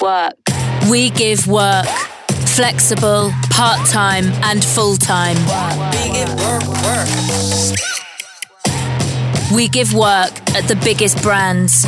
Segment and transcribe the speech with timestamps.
[0.00, 0.34] Work.
[0.90, 1.86] We give work.
[2.56, 5.36] Flexible, part-time and full-time.
[9.54, 11.84] We give work at the biggest brands.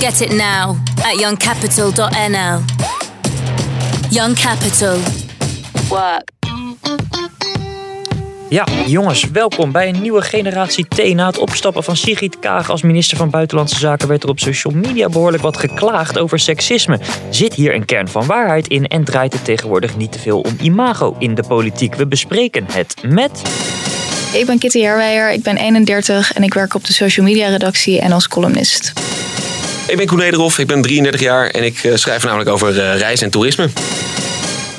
[0.00, 2.64] Get it now at youngcapital.nl.
[4.12, 5.00] Young Capital.
[5.90, 7.29] Work.
[8.50, 11.14] Ja, jongens, welkom bij een nieuwe generatie T.
[11.14, 14.72] Na het opstappen van Sigrid Kaag als minister van Buitenlandse Zaken werd er op social
[14.74, 16.98] media behoorlijk wat geklaagd over seksisme.
[17.28, 20.56] Zit hier een kern van waarheid in en draait het tegenwoordig niet te veel om
[20.60, 21.94] imago in de politiek?
[21.94, 23.42] We bespreken het met.
[24.32, 28.00] Ik ben Kitty Herwijer, ik ben 31 en ik werk op de social media redactie
[28.00, 28.92] en als columnist.
[29.86, 32.98] Ik ben Koen Nederhoff, ik ben 33 jaar en ik eh, schrijf namelijk over uh,
[32.98, 33.68] reis en toerisme.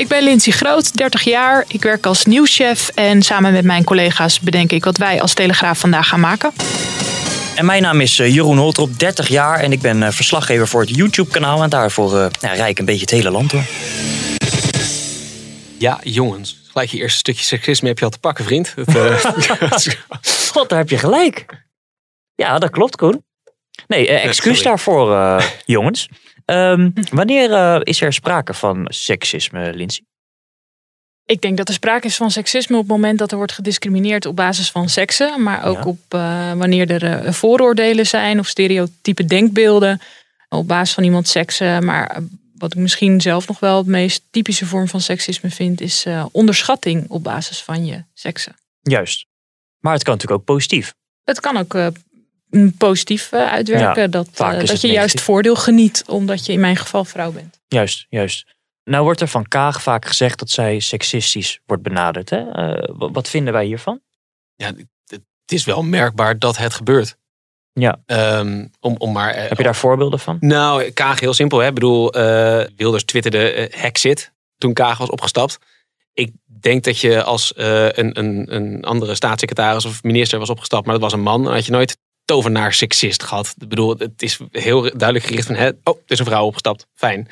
[0.02, 1.66] Ik ben Lindsay Groot, 30 jaar.
[1.68, 5.80] Ik werk als nieuwschef en samen met mijn collega's bedenk ik wat wij als Telegraaf
[5.80, 6.52] vandaag gaan maken.
[7.56, 10.96] En mijn naam is eh, Jeroen Holtrop, 30 jaar en ik ben verslaggever voor het
[10.96, 11.64] YouTube-kanaal.
[11.64, 13.64] En daarvoor uh, ja, rijk een beetje het hele land door.
[15.78, 16.60] Ja, jongens.
[16.72, 18.74] Gelijk je eerste stukje seksisme heb je al te pakken, vriend.
[18.76, 19.26] Dat, uh...
[20.54, 21.46] God, daar heb je gelijk.
[22.36, 23.24] Ja, dat klopt, Koen.
[23.88, 26.10] Nee, excuus daarvoor, jongens.
[26.52, 30.04] Um, wanneer uh, is er sprake van seksisme, Lindsay?
[31.26, 34.26] Ik denk dat er sprake is van seksisme op het moment dat er wordt gediscrimineerd
[34.26, 35.44] op basis van seksen.
[35.44, 35.84] Maar ook ja.
[35.84, 40.02] op uh, wanneer er uh, vooroordelen zijn of stereotype denkbeelden
[40.50, 41.86] op basis van iemands seksen.
[41.86, 42.20] Maar
[42.58, 47.10] wat ik misschien zelf nog wel het meest typische vorm van seksisme vind, is onderschatting
[47.10, 48.56] op basis van je seksen.
[48.82, 49.26] Juist.
[49.80, 50.94] Maar het kan natuurlijk ook positief.
[51.24, 51.92] Het kan ook
[52.78, 54.02] positief uitwerken.
[54.02, 57.60] Ja, dat dat je juist voordeel geniet, omdat je in mijn geval vrouw bent.
[57.68, 58.46] Juist, juist.
[58.84, 62.30] Nou wordt er van Kaag vaak gezegd dat zij seksistisch wordt benaderd.
[62.30, 62.72] Hè?
[62.74, 64.02] Uh, wat vinden wij hiervan?
[64.56, 64.72] Ja,
[65.06, 67.18] het is wel merkbaar dat het gebeurt.
[67.74, 68.02] Ja.
[68.06, 70.38] Um, om, om maar, Heb je daar voorbeelden van?
[70.40, 71.60] Nou, Kaag heel simpel.
[71.60, 71.68] Hè?
[71.68, 75.58] Ik bedoel, uh, Wilders twitterde uh, hexit toen Kaag was opgestapt.
[76.14, 80.94] Ik denk dat je als een, een, een andere staatssecretaris of minister was opgestapt, maar
[80.94, 81.98] dat was een man, dan had je nooit
[82.32, 83.56] tovenaar seksist gehad.
[83.58, 86.88] Ik bedoel, het is heel duidelijk gericht van, hè, oh, er is een vrouw opgestapt.
[86.94, 87.28] Fijn.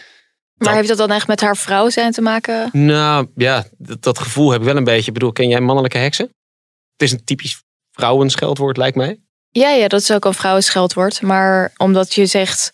[0.55, 2.69] Maar heeft dat dan echt met haar vrouw zijn te maken?
[2.71, 5.07] Nou ja, dat, dat, gevoel heb ik wel een beetje.
[5.07, 6.25] Ik bedoel, ken jij mannelijke heksen?
[6.91, 9.19] Het is een typisch vrouwenscheldwoord, lijkt mij.
[9.49, 11.21] Ja, ja, dat is ook een vrouwenscheldwoord.
[11.21, 12.73] Maar omdat je zegt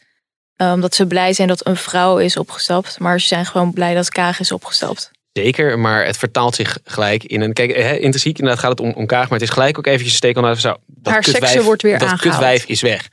[0.57, 2.99] um, dat ze blij zijn dat een vrouw is opgestapt.
[2.99, 5.11] Maar ze zijn gewoon blij dat Kaag is opgestapt.
[5.39, 7.53] Zeker, maar het vertaalt zich gelijk in een.
[7.53, 10.11] Kijk, hè, intrinsiek inderdaad gaat het om, om Kaag, maar het is gelijk ook eventjes
[10.11, 10.35] een steek.
[10.35, 12.35] Zo, dat Haar seksen wordt weer dat aangehaald.
[12.35, 13.09] kutwijf is weg.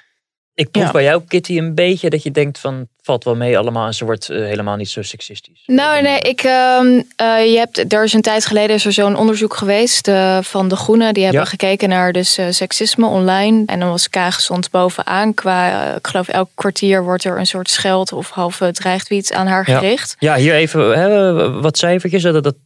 [0.55, 0.91] Ik proef ja.
[0.91, 4.05] bij jou, Kitty, een beetje dat je denkt van valt wel mee allemaal en ze
[4.05, 5.63] wordt uh, helemaal niet zo seksistisch.
[5.67, 6.81] Nou, nee, ik, uh,
[7.23, 10.69] uh, je hebt, er is een tijd geleden is er zo'n onderzoek geweest eh, van
[10.69, 11.15] de Groenen.
[11.15, 11.49] Die hebben ja.
[11.49, 13.63] gekeken naar dus eh, seksisme online.
[13.67, 15.35] En dan was Kaag stond bovenaan.
[15.35, 19.65] Qua, ik geloof elk kwartier wordt er een soort scheld of halve dreigtweet aan haar
[19.65, 20.17] gericht.
[20.19, 22.23] Ja, ja hier even hè, wat cijfertjes.
[22.23, 22.59] Dat, dat 10%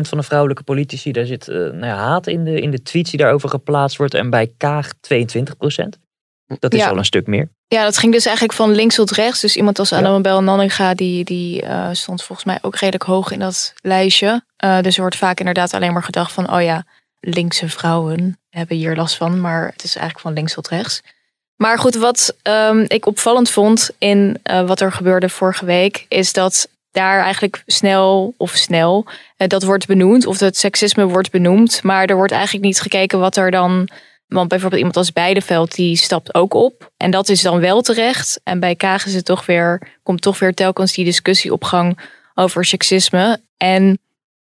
[0.00, 3.18] van de vrouwelijke politici, daar zit nou ja, haat in de, in de tweets die
[3.18, 4.14] daarover geplaatst wordt.
[4.14, 6.08] En bij Kaag 22%.
[6.58, 6.88] Dat is ja.
[6.88, 7.48] al een stuk meer.
[7.68, 9.40] Ja, dat ging dus eigenlijk van links tot rechts.
[9.40, 10.40] Dus iemand als Annabel ja.
[10.40, 14.44] Nanninga, die, die uh, stond volgens mij ook redelijk hoog in dat lijstje.
[14.64, 16.84] Uh, dus er wordt vaak inderdaad alleen maar gedacht van, oh ja,
[17.20, 19.40] linkse vrouwen hebben hier last van.
[19.40, 21.02] Maar het is eigenlijk van links tot rechts.
[21.56, 26.32] Maar goed, wat um, ik opvallend vond in uh, wat er gebeurde vorige week, is
[26.32, 29.06] dat daar eigenlijk snel of snel
[29.36, 30.26] dat wordt benoemd.
[30.26, 31.82] Of het seksisme wordt benoemd.
[31.82, 33.88] Maar er wordt eigenlijk niet gekeken wat er dan
[34.30, 36.90] want bijvoorbeeld iemand als Beideveld, die stapt ook op.
[36.96, 38.40] En dat is dan wel terecht.
[38.44, 41.98] En bij Kaag is het toch weer, komt toch weer telkens die discussie op gang
[42.34, 43.40] over seksisme.
[43.56, 43.98] En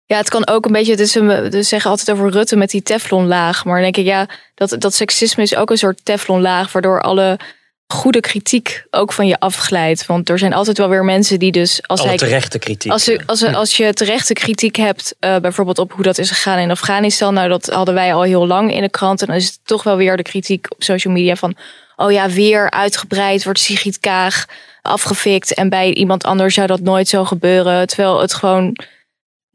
[0.07, 3.65] ja, het kan ook een beetje, een, we zeggen altijd over Rutte met die teflonlaag.
[3.65, 7.39] Maar dan denk ik, ja, dat, dat seksisme is ook een soort teflonlaag, waardoor alle
[7.87, 10.07] goede kritiek ook van je afglijdt.
[10.07, 11.83] Want er zijn altijd wel weer mensen die dus...
[11.87, 12.93] Als Alle hij, terechte kritiek.
[12.93, 16.59] Als, je, als, als je terechte kritiek hebt, uh, bijvoorbeeld op hoe dat is gegaan
[16.59, 17.35] in Afghanistan.
[17.35, 19.21] Nou, dat hadden wij al heel lang in de krant.
[19.21, 21.57] En dan is het toch wel weer de kritiek op social media van...
[21.97, 24.47] Oh ja, weer uitgebreid wordt Sigrid Kaag
[24.83, 25.55] afgefikt.
[25.55, 27.87] En bij iemand anders zou dat nooit zo gebeuren.
[27.87, 28.77] Terwijl het gewoon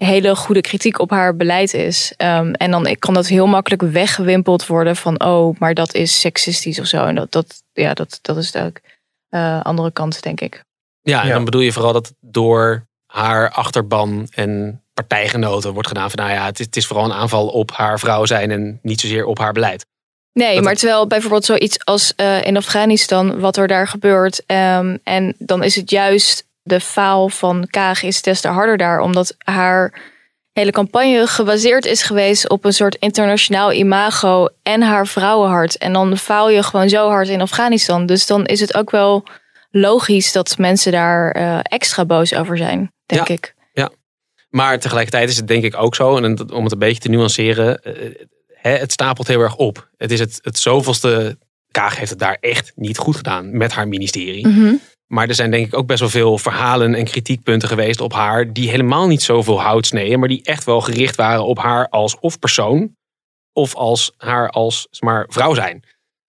[0.06, 2.14] hele goede kritiek op haar beleid is.
[2.18, 6.80] Um, en dan kan dat heel makkelijk weggewimpeld worden van oh, maar dat is seksistisch
[6.80, 7.06] of zo.
[7.06, 8.74] En dat, dat, ja, dat, dat is de
[9.30, 10.64] uh, andere kant, denk ik.
[11.02, 11.34] Ja, en Ja.
[11.34, 16.46] dan bedoel je vooral dat door haar achterban en partijgenoten wordt gedaan van nou ja,
[16.46, 19.38] het is, het is vooral een aanval op haar vrouw zijn en niet zozeer op
[19.38, 19.86] haar beleid.
[20.34, 24.44] Nee, Dat maar terwijl bijvoorbeeld zoiets als eh, in Afghanistan, wat er daar gebeurt.
[24.46, 29.00] ehm, en dan is het juist de faal van Kaag is des te harder daar.
[29.00, 30.02] Omdat haar
[30.52, 35.78] hele campagne gebaseerd is geweest op een soort internationaal imago en haar vrouwenhart.
[35.78, 38.06] En dan faal je gewoon zo hard in Afghanistan.
[38.06, 39.24] Dus dan is het ook wel
[39.72, 43.34] logisch dat mensen daar eh, extra boos over zijn, denk Ja.
[43.34, 43.58] ik.
[44.50, 47.84] Maar tegelijkertijd is het denk ik ook zo, en om het een beetje te nuanceren,
[47.84, 47.94] eh,
[48.54, 49.90] hè, het stapelt heel erg op.
[49.98, 51.38] Het is het, het zoveelste,
[51.72, 54.48] Kaag heeft het daar echt niet goed gedaan met haar ministerie.
[54.48, 54.74] Mhm.
[55.14, 58.54] Maar er zijn denk ik ook best wel veel verhalen en kritiekpunten geweest op haar.
[58.54, 60.20] Die helemaal niet zoveel hout sneden.
[60.20, 62.96] Maar die echt wel gericht waren op haar als of persoon.
[63.54, 65.84] Of als haar als maar, vrouw zijn.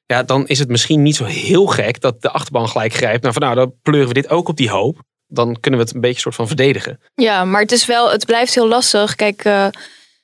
[0.06, 3.22] Ja, dan is het misschien niet zo heel gek dat de achterban gelijk grijpt.
[3.22, 4.98] Nou, van nou, dan pleuren we dit ook op die hoop.
[5.26, 7.00] Dan kunnen we het een beetje soort van verdedigen.
[7.14, 9.14] Ja, maar het is wel, het blijft heel lastig.
[9.14, 9.66] Kijk, eh,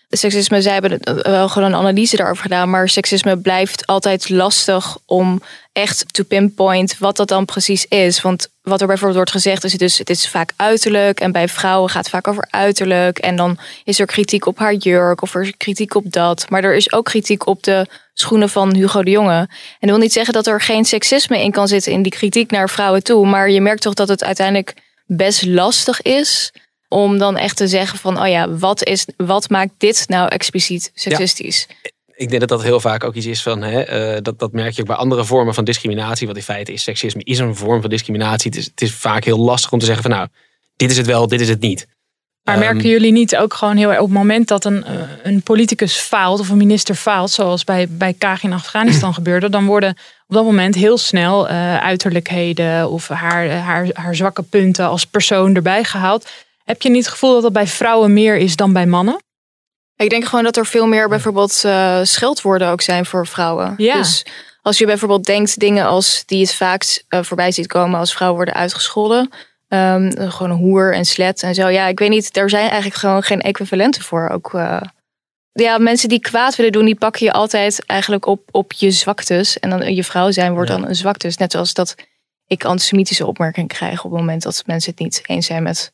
[0.09, 4.99] seksisme, zij hebben eh, wel gewoon een analyse daarover gedaan, maar seksisme blijft altijd lastig
[5.07, 5.43] om
[5.73, 8.21] echt to pinpoint wat dat dan precies is.
[8.21, 11.91] Want wat er bijvoorbeeld wordt gezegd is, dus het is vaak uiterlijk en bij vrouwen
[11.91, 15.43] gaat het vaak over uiterlijk en dan is er kritiek op haar jurk of er
[15.43, 19.11] is kritiek op dat, maar er is ook kritiek op de schoenen van Hugo de
[19.11, 19.39] Jonge.
[19.39, 19.49] En
[19.81, 22.71] dat wil niet zeggen dat er geen seksisme in kan zitten in die kritiek naar
[22.71, 24.75] vrouwen toe, maar je merkt toch dat het uiteindelijk
[25.07, 26.53] best lastig is
[26.97, 30.91] om dan echt te zeggen van, oh ja, wat, is, wat maakt dit nou expliciet
[30.95, 31.67] seksistisch?
[32.15, 34.73] Ik denk dat dat heel vaak ook iets is van, hè, eh, dat, dat merk
[34.73, 36.27] je ook bij andere vormen van discriminatie.
[36.27, 38.51] Wat in feite is, seksisme is een vorm van discriminatie.
[38.51, 40.29] Het is, het is vaak heel lastig om te zeggen van nou,
[40.77, 41.87] dit is het wel, dit is het niet.
[42.47, 44.95] Maar Ehm, merken jullie niet ook gewoon heel erg op het moment dat een, eh,
[45.23, 49.67] een politicus faalt of een minister faalt, zoals bij, bij Kaag in Afghanistan gebeurde, dan
[49.67, 49.91] worden
[50.29, 55.55] op dat moment heel snel eh, uiterlijkheden of haar, haar, haar zwakke punten als persoon
[55.55, 56.29] erbij gehaald.
[56.67, 59.23] Heb je niet het gevoel dat dat bij vrouwen meer is dan bij mannen?
[59.97, 63.75] Ik denk gewoon dat er veel meer bijvoorbeeld eh, scheldwoorden ook zijn voor vrouwen.
[63.77, 63.97] Ja.
[63.97, 64.25] Dus
[64.63, 68.37] als je bijvoorbeeld denkt dingen als die het vaakst eh, voorbij ziet komen als vrouwen
[68.37, 69.31] worden uitgescholden.
[69.69, 71.69] Ehm, gewoon een hoer en slet en zo.
[71.69, 74.29] Ja, ik weet niet, er zijn eigenlijk gewoon geen equivalenten voor.
[74.29, 74.81] Ook, eh,
[75.53, 79.59] ja, mensen die kwaad willen doen, die pakken je altijd eigenlijk op, op je zwaktes.
[79.59, 80.77] En dan je vrouw zijn wordt Ja.
[80.77, 81.37] dan een zwaktes.
[81.37, 81.95] Net zoals dat
[82.47, 85.93] ik antisemitische opmerkingen krijg op het moment dat mensen het niet eens zijn met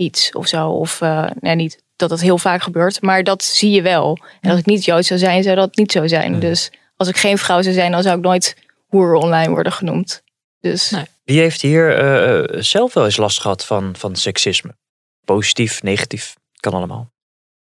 [0.00, 0.68] iets of zo.
[0.68, 4.18] Of eh, nee, niet dat dat heel vaak gebeurt, maar dat zie je wel.
[4.40, 6.40] En als ik niet Joods zou zijn, zou dat niet zo zijn.
[6.40, 8.56] Dus als ik geen vrouw zou zijn, dan zou ik nooit
[8.86, 10.22] hoer online worden genoemd.
[10.60, 11.04] Dus Nee.
[11.24, 14.76] Wie heeft hier eh, zelf wel eens last gehad van, van seksisme?
[15.24, 17.10] Positief, negatief, kan allemaal.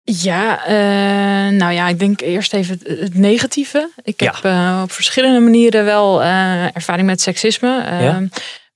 [0.02, 3.90] Ja, eh, nou ja, ik denk eerst even het, het negatieve.
[4.02, 4.32] Ik Ja.
[4.34, 7.82] heb eh, op verschillende manieren wel eh, ervaring met seksisme.
[7.84, 8.22] Eh, Ja.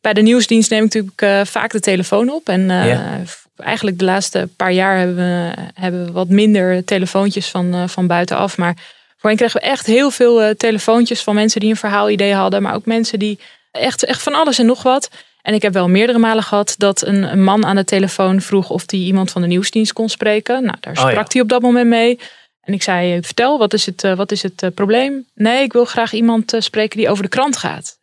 [0.01, 2.49] Bij de nieuwsdienst neem ik natuurlijk eh, vaak de telefoon op.
[2.49, 3.21] En eh, Ja.
[3.57, 8.07] eigenlijk de laatste paar jaar hebben we, hebben we wat minder telefoontjes van, eh, van
[8.07, 8.57] buitenaf.
[8.57, 8.77] Maar
[9.17, 12.63] voorheen kregen we echt heel veel telefoontjes van mensen die een verhaalidee hadden.
[12.63, 13.39] Maar ook mensen die
[13.71, 15.11] echt, echt van alles en nog wat.
[15.43, 18.71] En ik heb wel meerdere malen gehad dat een, een man aan de telefoon vroeg
[18.71, 20.65] of hij iemand van de nieuwsdienst kon spreken.
[20.65, 21.11] Nou, daar Oh ja.
[21.11, 22.19] sprak hij op dat moment mee.
[22.63, 25.27] En ik zei, vertel, wat is het, wat is het probleem?
[25.35, 27.98] Nee, ik wil graag iemand spreken die over de krant gaat.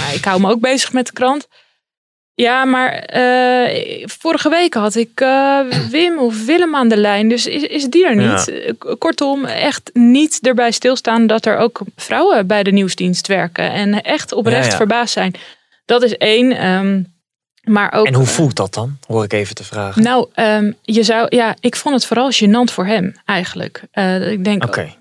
[0.00, 1.48] Maar ik hou me ook bezig met de krant.
[2.34, 5.60] Ja, maar eh, vorige week had ik eh,
[5.90, 7.28] Wim of Willem aan de lijn.
[7.28, 8.48] Dus is, is die er niet?
[8.48, 13.70] Eh, Kortom, echt niet erbij stilstaan dat er ook vrouwen bij de nieuwsdienst werken.
[13.72, 14.76] En echt oprecht Ja, ja.
[14.76, 15.34] verbaasd zijn.
[15.84, 16.52] Dat is één.
[16.52, 17.02] ehm,
[17.62, 18.98] maar ook, En hoe voelt dat dan?
[19.06, 20.02] Hoor ik even te vragen.
[20.02, 23.82] nou, ehm, je zou, ja, ik vond het vooral gênant voor hem eigenlijk.
[23.90, 24.94] Eh, ik denk, Oké.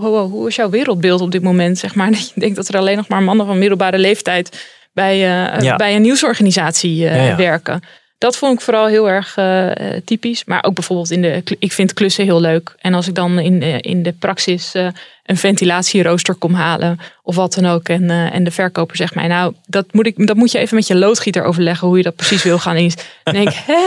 [0.00, 1.78] Wow, hoe is jouw wereldbeeld op dit moment?
[1.78, 5.12] Zeg maar, dat je denkt dat er alleen nog maar mannen van middelbare leeftijd bij,
[5.14, 5.76] eh, Ja.
[5.76, 7.82] bij een nieuwsorganisatie eh, Ja, werken.
[8.18, 10.44] Dat vond ik vooral heel erg eh, eh, typisch.
[10.44, 11.42] Maar ook bijvoorbeeld in de.
[11.58, 12.74] Ik vind klussen heel leuk.
[12.78, 14.86] En als ik dan in, eh, in de praxis eh,
[15.24, 16.98] een ventilatierooster kom halen.
[17.22, 17.88] of wat dan ook.
[17.88, 19.26] En, eh, en de verkoper zegt mij.
[19.26, 21.88] Nou, dat moet, ik, dat moet je even met je loodgieter overleggen.
[21.88, 22.76] hoe je dat precies wil gaan.
[23.24, 23.86] Dan denk ik, hè?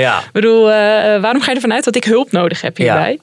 [0.00, 0.18] Ja.
[0.18, 3.18] Ik bedoel, eh, waarom ga je ervan uit dat ik hulp nodig heb hierbij?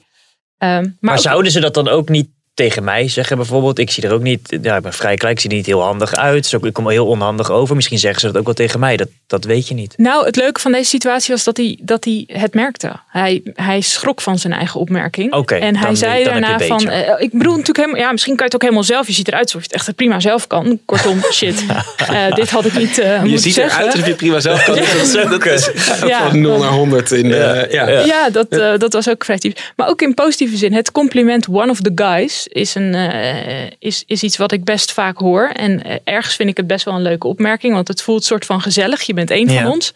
[0.64, 3.78] Ehm, maar Maar ook- zouden ze dat dan ook niet tegen mij zeggen bijvoorbeeld?
[3.78, 5.82] Ik zie er ook niet, ja, ik ben vrij klein, ik zie er niet heel
[5.82, 6.42] handig uit.
[6.42, 7.74] Dus ook, ik kom er heel onhandig over.
[7.74, 8.96] Misschien zeggen ze dat ook wel tegen mij.
[8.96, 9.94] Dat, dat weet je niet.
[9.96, 12.92] Nou, het leuke van deze situatie was dat hij, dat hij het merkte.
[13.08, 15.32] Hij, hij schrok van zijn eigen opmerking.
[15.32, 16.88] Oké, en hij dan- zei dan daarna van...
[16.88, 18.00] eh, ik bedoel natuurlijk helemaal...
[18.00, 19.06] Ja, misschien kan je het ook helemaal zelf.
[19.06, 20.78] Je ziet eruit alsof je het echt prima zelf kan.
[20.84, 21.64] Kortom, shit.
[21.96, 23.78] Eh, dit had ik niet eh Je moeten ziet zeggen.
[23.78, 24.74] eruit alsof je prima zelf kan.
[25.14, 25.24] Ja.
[25.28, 26.28] Dat is, dat is Ja.
[26.28, 27.88] van 0 naar 100 in de, ja.
[27.88, 29.72] Ja, dat, dat was ook vrij typisch.
[29.76, 30.72] Maar ook in positieve zin.
[30.72, 34.64] Het compliment one of the guys is, is, een, uh, is, is iets wat ik
[34.64, 35.48] best vaak hoor.
[35.48, 38.60] En ergens vind ik het best wel een leuke opmerking, want het voelt soort van
[38.60, 39.02] gezellig.
[39.02, 39.92] Je bent één van ons.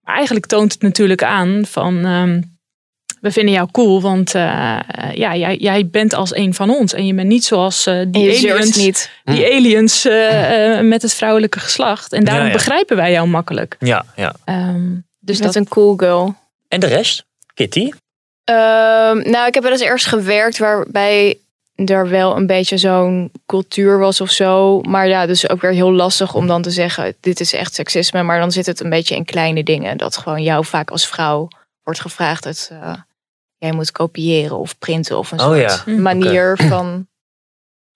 [0.00, 2.04] Maar eigenlijk toont het natuurlijk aan van.
[2.04, 2.56] Um,
[3.20, 4.42] we vinden jou cool, want uh,
[5.12, 6.92] ja, jij, jij bent als een van ons.
[6.92, 9.10] En je bent niet zoals uh, die aliens, niet.
[9.24, 12.12] Die aliens uh, met het vrouwelijke geslacht.
[12.12, 13.76] En daarom begrijpen wij jou makkelijk.
[13.78, 14.34] Ja, ja.
[14.44, 16.34] Um, dus dat is een cool girl.
[16.68, 17.24] En de rest?
[17.54, 17.84] Kitty?
[17.84, 21.38] Um, nou, ik heb wel eens ergens gewerkt waarbij
[21.84, 24.80] er wel een beetje zo'n cultuur was of zo.
[24.80, 28.22] Maar ja, dus ook weer heel lastig om dan te zeggen: dit is echt seksisme.
[28.22, 29.96] Maar dan zit het een beetje in kleine dingen.
[29.96, 31.48] Dat gewoon jou vaak als vrouw
[31.82, 32.94] wordt gevraagd dat uh,
[33.56, 35.82] jij moet kopiëren of printen of een oh, soort ja.
[35.84, 36.02] Hm.
[36.02, 37.06] manier van.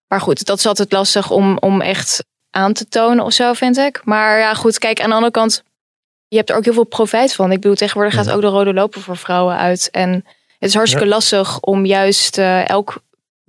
[0.08, 3.76] Maar goed, dat is altijd lastig om, om echt aan te tonen of zo, vind
[3.76, 4.00] ik.
[4.04, 5.62] Maar ja, goed, kijk, aan de andere kant,
[6.28, 7.52] je hebt er ook heel veel profijt van.
[7.52, 9.90] Ik bedoel, tegenwoordig gaat ook de rode loper voor vrouwen uit.
[9.90, 10.12] En
[10.58, 13.02] het is hartstikke lastig om juist uh, elk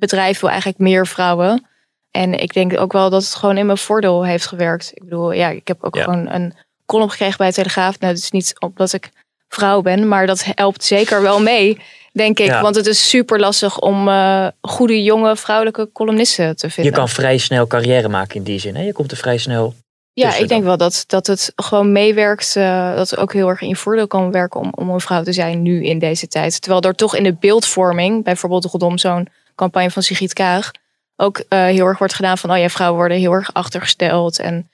[0.09, 1.67] bedrijf wil eigenlijk meer vrouwen.
[2.11, 4.91] En ik denk ook wel dat het gewoon in mijn voordeel heeft gewerkt.
[4.93, 6.53] Ik bedoel, ja, ik heb ook gewoon een
[6.85, 7.99] column gekregen bij Telegraaf.
[7.99, 9.09] Nou, het is niet omdat ik
[9.47, 11.79] vrouw ben, maar dat helpt zeker wel mee,
[12.11, 12.51] denk ik.
[12.51, 16.93] Want het is super lastig om uh, goede jonge vrouwelijke columnisten te vinden.
[16.93, 18.75] Je kan vrij snel carrière maken in die zin.
[18.75, 18.81] Hè?
[18.81, 19.73] Je komt er vrij snel.
[20.13, 22.55] Ja, ik denk wel dat, dat het gewoon meewerkt.
[22.55, 25.23] Uh, dat het ook heel erg in je voordeel kan werken om, om een vrouw
[25.23, 26.61] te zijn nu in deze tijd.
[26.61, 30.71] Terwijl er toch in de beeldvorming, bijvoorbeeld rondom zo'n campagne van Sigrid Kaag,
[31.15, 34.39] ook uh, heel erg wordt gedaan van, oh ja, vrouwen worden heel erg achtergesteld.
[34.39, 34.69] En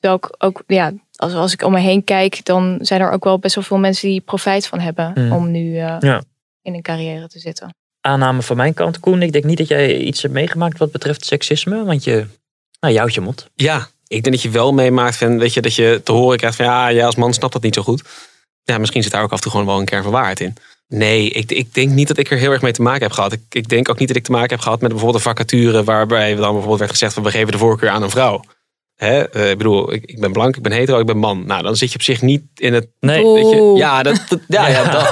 [0.00, 3.38] ook, ook ja, als, als ik om me heen kijk, dan zijn er ook wel
[3.38, 5.32] best wel veel mensen die profijt van hebben mm.
[5.32, 6.22] om nu uh, ja.
[6.62, 7.74] in een carrière te zitten.
[8.00, 9.22] Aanname van mijn kant, Koen.
[9.22, 12.26] Ik denk niet dat jij iets hebt meegemaakt wat betreft seksisme, want je,
[12.80, 13.50] nou, je je mond.
[13.54, 16.56] Ja, ik denk dat je wel meemaakt van, weet je, dat je te horen krijgt
[16.56, 18.02] van, ja, jij als man snapt dat niet zo goed.
[18.62, 20.54] Ja, misschien zit daar ook af en toe gewoon wel een kern van waarheid in.
[20.94, 23.32] Nee, ik, ik, denk niet dat ik er heel erg mee te maken heb gehad.
[23.32, 25.84] Ik, ik, denk ook niet dat ik te maken heb gehad met bijvoorbeeld een vacature
[25.84, 28.44] waarbij dan bijvoorbeeld werd gezegd van we geven de voorkeur aan een vrouw.
[28.96, 29.36] Hè?
[29.36, 31.46] Uh, ik bedoel, ik, ik, ben blank, ik ben hetero, ik ben man.
[31.46, 32.88] Nou, dan zit je op zich niet in het.
[33.00, 33.24] Nee.
[33.24, 34.90] Je, ja, dat, dat, ja, ja.
[34.92, 35.10] dat,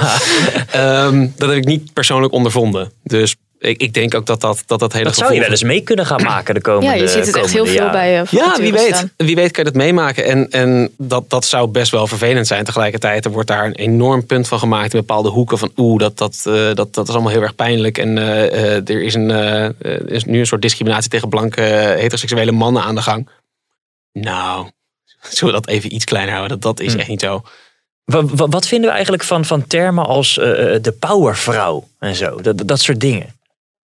[0.75, 2.91] um, dat heb ik niet persoonlijk ondervonden.
[3.03, 5.63] Dus ik, ik denk ook dat dat, dat, dat hele dat zou je wel eens
[5.63, 8.23] mee kunnen gaan maken de komende Ja, je ziet het echt heel veel bij je.
[8.29, 9.07] Ja, wie weet.
[9.17, 10.25] Wie weet kan je dat meemaken.
[10.25, 12.63] En, en dat, dat zou best wel vervelend zijn.
[12.63, 15.57] Tegelijkertijd er wordt daar een enorm punt van gemaakt in bepaalde hoeken.
[15.57, 17.97] Van oeh, dat, dat, uh, dat, dat is allemaal heel erg pijnlijk.
[17.97, 19.29] En uh, uh, er is, een,
[20.07, 23.29] is nu een soort discriminatie tegen blanke heteroseksuele mannen aan de gang.
[24.13, 24.69] Nou,
[25.29, 26.59] zullen we dat even iets kleiner houden?
[26.59, 26.99] Dat, dat is hm.
[26.99, 27.41] echt niet zo.
[28.03, 32.41] Wat, wat, vinden we eigenlijk van, van termen als de powervrouw en zo?
[32.41, 33.39] Dat, dat soort dingen.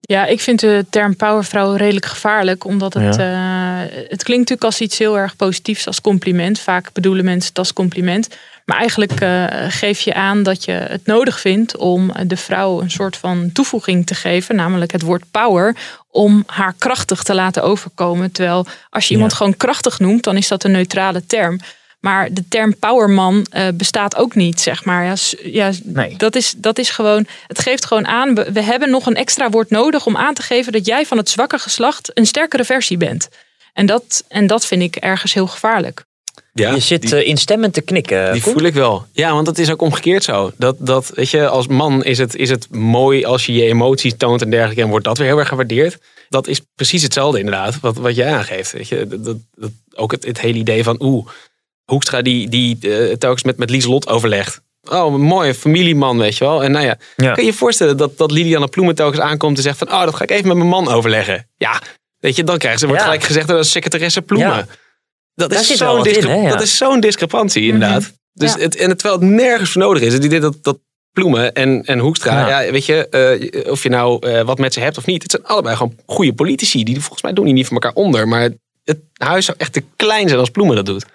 [0.07, 3.83] Ja, ik vind de term powervrouw redelijk gevaarlijk, omdat het, ja.
[3.83, 6.59] uh, het klinkt natuurlijk als iets heel erg positiefs, als compliment.
[6.59, 8.27] Vaak bedoelen mensen het als compliment.
[8.65, 12.91] Maar eigenlijk uh, geef je aan dat je het nodig vindt om de vrouw een
[12.91, 15.75] soort van toevoeging te geven, namelijk het woord power,
[16.11, 18.31] om haar krachtig te laten overkomen.
[18.31, 21.59] Terwijl als je iemand gewoon krachtig noemt, dan is dat een neutrale term.
[21.99, 25.05] Maar de term powerman uh, bestaat ook niet, zeg maar.
[25.05, 26.17] Ja, ja nee.
[26.17, 29.49] dat, is, dat is gewoon, het geeft gewoon aan, we, we hebben nog een extra
[29.49, 32.97] woord nodig om aan te geven dat jij van het zwakke geslacht een sterkere versie
[32.97, 33.29] bent.
[33.73, 36.05] En dat, en dat vind ik ergens heel gevaarlijk.
[36.53, 38.33] Ja, je zit die, uh, instemmend te knikken.
[38.33, 39.05] Die voel ik wel.
[39.11, 40.51] Ja, want dat is ook omgekeerd zo.
[40.57, 44.17] Dat, dat, weet je, als man is het, is het mooi als je je emoties
[44.17, 44.81] toont en dergelijke.
[44.81, 45.97] En wordt dat weer heel erg gewaardeerd.
[46.29, 48.71] Dat is precies hetzelfde inderdaad, wat, wat jij aangeeft.
[48.71, 51.27] Weet je, dat, dat, ook het, het hele idee van oeh
[51.91, 54.61] Hoekstra die, die uh, telkens met, met Lieselot overlegt.
[54.83, 56.63] Oh, een mooie familieman, weet je wel.
[56.63, 59.77] En nou ja, kan je je voorstellen dat, dat Liliana Ploemen telkens aankomt en zegt
[59.77, 59.91] van...
[59.91, 61.47] oh, dat ga ik even met mijn man overleggen.
[61.57, 61.81] Ja,
[62.19, 64.67] weet je, dan krijgen ze, wordt gelijk gezegd door secretaresse Ploemen.
[65.35, 66.03] Dat, is zo'n
[66.43, 67.73] dat is zo'n discrepantie, mhm.
[67.73, 68.13] inderdaad.
[68.33, 70.19] Dus het, en terwijl het nergens voor nodig is.
[70.19, 70.79] Die, dat, dat
[71.11, 72.71] Ploemen en, en Hoekstra, ja.
[72.71, 73.07] weet je,
[73.65, 75.21] uh, of je nou uh, wat met ze hebt of niet.
[75.21, 76.83] Het zijn allebei gewoon goede politici.
[76.83, 78.27] Die volgens mij doen die niet voor elkaar onder.
[78.27, 78.49] Maar
[78.83, 81.05] het huis zou echt te klein zijn als Ploemen dat doet.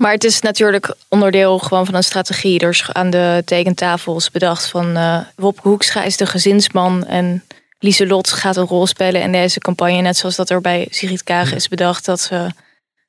[0.00, 2.60] Maar het is natuurlijk onderdeel gewoon van een strategie.
[2.60, 7.44] Er is aan de tekentafels bedacht van uh, Wopke Hoekstra is de gezinsman en
[7.78, 10.00] Lieselot gaat een rol spelen in deze campagne.
[10.00, 12.48] Net zoals dat er bij Sigrid Kaag is bedacht dat ze,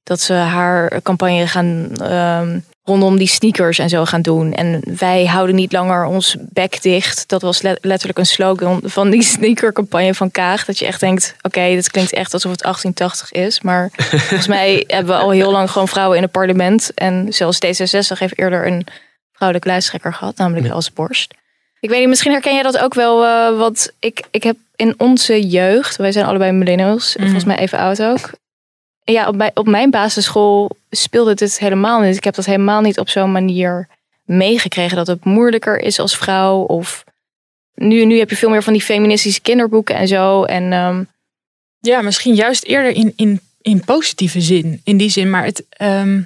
[0.04, 4.54] dat ze haar campagne gaan ehm, rondom die sneakers en zo gaan doen.
[4.54, 7.30] En wij houden niet langer ons bek dicht.
[7.30, 10.66] Dat was letterlijk een slogan van die sneakercampagne van Kaag.
[10.66, 13.62] Dat je echt denkt, oké, okay, dit klinkt echt alsof het 1880 is.
[13.62, 13.90] Maar
[14.28, 16.94] volgens mij hebben we al heel lang gewoon vrouwen in het parlement.
[16.94, 18.86] En zelfs D66 heeft eerder een
[19.32, 20.74] vrouwelijke lijsttrekker gehad, namelijk ja.
[20.74, 21.34] als Borst.
[21.80, 23.24] Ik weet niet, misschien herken jij dat ook wel.
[23.24, 27.24] Uh, want ik, ik heb in onze jeugd, wij zijn allebei millennials, mm.
[27.24, 28.30] volgens mij even oud ook
[29.12, 32.16] ja, op, op mijn basisschool speelde dit helemaal niet.
[32.16, 33.88] Ik heb dat helemaal niet op zo'n manier
[34.24, 36.62] meegekregen dat het moeilijker is als vrouw.
[36.62, 37.04] Of
[37.76, 40.44] nu, nu heb je veel meer van die feministische kinderboeken en zo.
[40.44, 41.08] En um,
[41.80, 44.82] Ja, misschien juist eerder in, in, in positieve zin.
[44.84, 45.30] In die zin.
[45.30, 46.22] Maar het, ehm,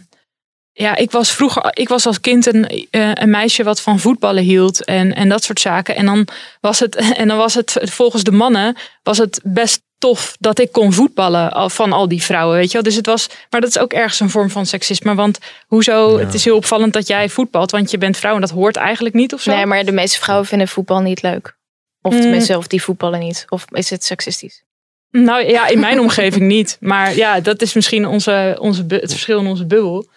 [0.71, 4.43] ja, ik was vroeger, ik was als kind een, eh, een meisje wat van voetballen
[4.43, 5.95] hield en, en dat soort zaken.
[5.95, 6.27] En dan
[6.61, 10.71] was het, en dan was het volgens de mannen, was het best tof dat ik
[10.71, 12.83] kon voetballen van al die vrouwen, weet je wel.
[12.83, 15.15] Dus het was, maar dat is ook ergens een vorm van seksisme.
[15.15, 18.49] Want hoezo, het is heel opvallend dat jij voetbalt, want je bent vrouw en dat
[18.49, 19.55] hoort eigenlijk niet of zo.
[19.55, 21.55] Nee, maar de meeste vrouwen vinden voetbal niet leuk.
[22.01, 22.21] Of Mm.
[22.21, 23.45] tenminste, of die voetballen niet.
[23.49, 24.63] Of is het seksistisch?
[25.11, 26.77] Nou ja, in mijn omgeving niet.
[26.79, 30.07] Maar ja, dat is misschien onze, onze, het verschil in onze bubbel.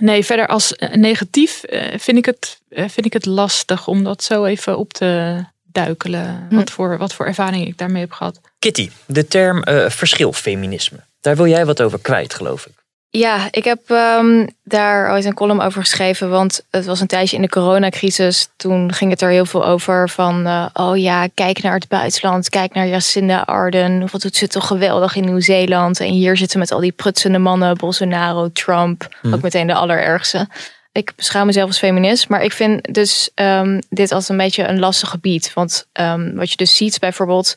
[0.00, 4.04] Nee, verder als eh, negatief eh, vind, ik het, eh, vind ik het lastig om
[4.04, 5.44] dat zo even op te
[5.84, 6.46] duikelen.
[6.48, 6.56] Hm.
[6.56, 8.40] Wat, voor, wat voor ervaring ik daarmee heb gehad.
[8.58, 10.98] Kitty, de term eh, verschilfeminisme.
[11.20, 12.72] Daar wil jij wat over kwijt, geloof ik.
[13.10, 16.30] Ja, ik heb ehm, daar ooit een column over geschreven.
[16.30, 18.48] Want het was een tijdje in de coronacrisis.
[18.56, 20.46] Toen ging het er heel veel over van...
[20.46, 22.48] eh, oh ja, kijk naar het buitenland.
[22.48, 24.08] Kijk naar Jacinda Ardern.
[24.12, 26.00] Wat doet ze toch geweldig in Nieuw-Zeeland.
[26.00, 27.76] En hier zitten met al die prutsende mannen.
[27.76, 29.08] Bolsonaro, Trump.
[29.22, 30.48] Ook meteen de allerergste.
[30.96, 32.28] Ik beschouw mezelf als feminist.
[32.28, 35.52] Maar ik vind dus ehm, dit als een beetje een lastig gebied.
[35.54, 37.54] Want ehm, wat je dus ziet bijvoorbeeld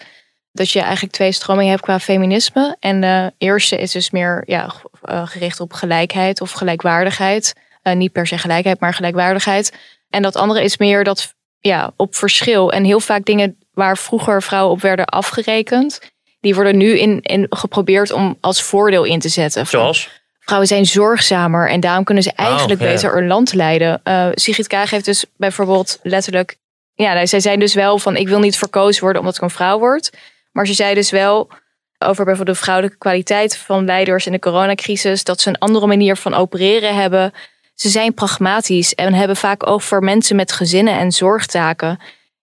[0.51, 2.75] dat je eigenlijk twee stromingen hebt qua feminisme.
[2.79, 7.53] En de eerste is dus meer ja, eh, gericht op gelijkheid of gelijkwaardigheid.
[7.81, 9.77] Eh, niet per se gelijkheid, maar gelijkwaardigheid.
[10.10, 12.72] En dat andere is meer dat ja, op verschil.
[12.72, 16.00] En heel vaak dingen waar vroeger vrouwen op werden afgerekend,
[16.39, 19.67] die worden nu in, geprobeerd om als voordeel in te zetten.
[19.67, 20.10] Zoals?
[20.50, 22.94] Vrouwen zijn zorgzamer en daarom kunnen ze eigenlijk Oh, ja.
[22.94, 24.00] beter een land leiden.
[24.03, 26.58] Eh Sigrid Kaag heeft dus bijvoorbeeld letterlijk...
[26.94, 29.50] Ja, nou, zij zei dus wel van ik wil niet verkozen worden omdat ik een
[29.50, 30.10] vrouw word.
[30.51, 31.50] Maar ze zei dus wel
[31.98, 35.24] over bijvoorbeeld de vrouwelijke kwaliteit van leiders in de coronacrisis...
[35.24, 37.34] dat ze een andere manier van opereren hebben.
[37.75, 42.00] Ze zijn pragmatisch en hebben vaak voor mensen met gezinnen en zorgtaken.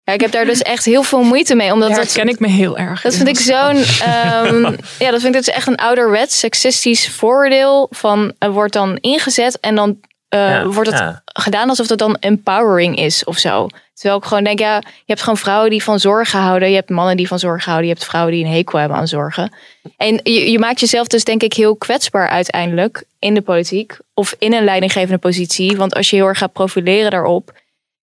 [0.06, 1.72] Ja, ik heb daar dus echt heel veel moeite mee.
[1.72, 3.02] Omdat dat, ken ik me heel erg.
[3.02, 3.18] dat in.
[3.18, 4.06] vind ik zo'n.
[4.08, 4.62] ehm,
[5.04, 7.86] ja, dat vind ik dus echt een ouderwets seksistisch voordeel.
[7.90, 11.22] Van er wordt dan ingezet en dan eh, Ja, wordt het ja.
[11.24, 13.68] gedaan alsof het dan empowering is of zo.
[13.94, 16.68] Terwijl ik gewoon denk, ja, je hebt gewoon vrouwen die van zorgen houden.
[16.68, 17.88] Je hebt mannen die van zorgen houden.
[17.88, 19.52] Je hebt vrouwen die een hekel hebben aan zorgen.
[19.96, 23.96] En je, je maakt jezelf dus denk ik heel kwetsbaar uiteindelijk in de politiek.
[24.14, 25.76] Of in een leidinggevende positie.
[25.76, 27.52] Want als je heel erg gaat profileren daarop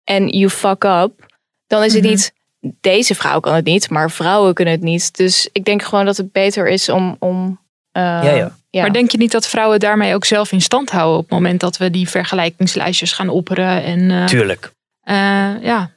[0.04, 1.27] en you fuck up,
[1.68, 2.12] dan is het Mhm.
[2.12, 2.34] niet
[2.82, 5.16] deze vrouw kan het niet, maar vrouwen kunnen het niet.
[5.18, 7.16] Dus ik denk gewoon dat het beter is om.
[7.20, 7.60] om
[7.92, 8.58] eh, Ja, ja.
[8.70, 8.82] ja.
[8.82, 11.60] Maar denk je niet dat vrouwen daarmee ook zelf in stand houden op het moment
[11.60, 13.84] dat we die vergelijkingslijstjes gaan opperen?
[13.84, 14.72] En eh, Tuurlijk.
[15.02, 15.16] eh,
[15.62, 15.92] ja,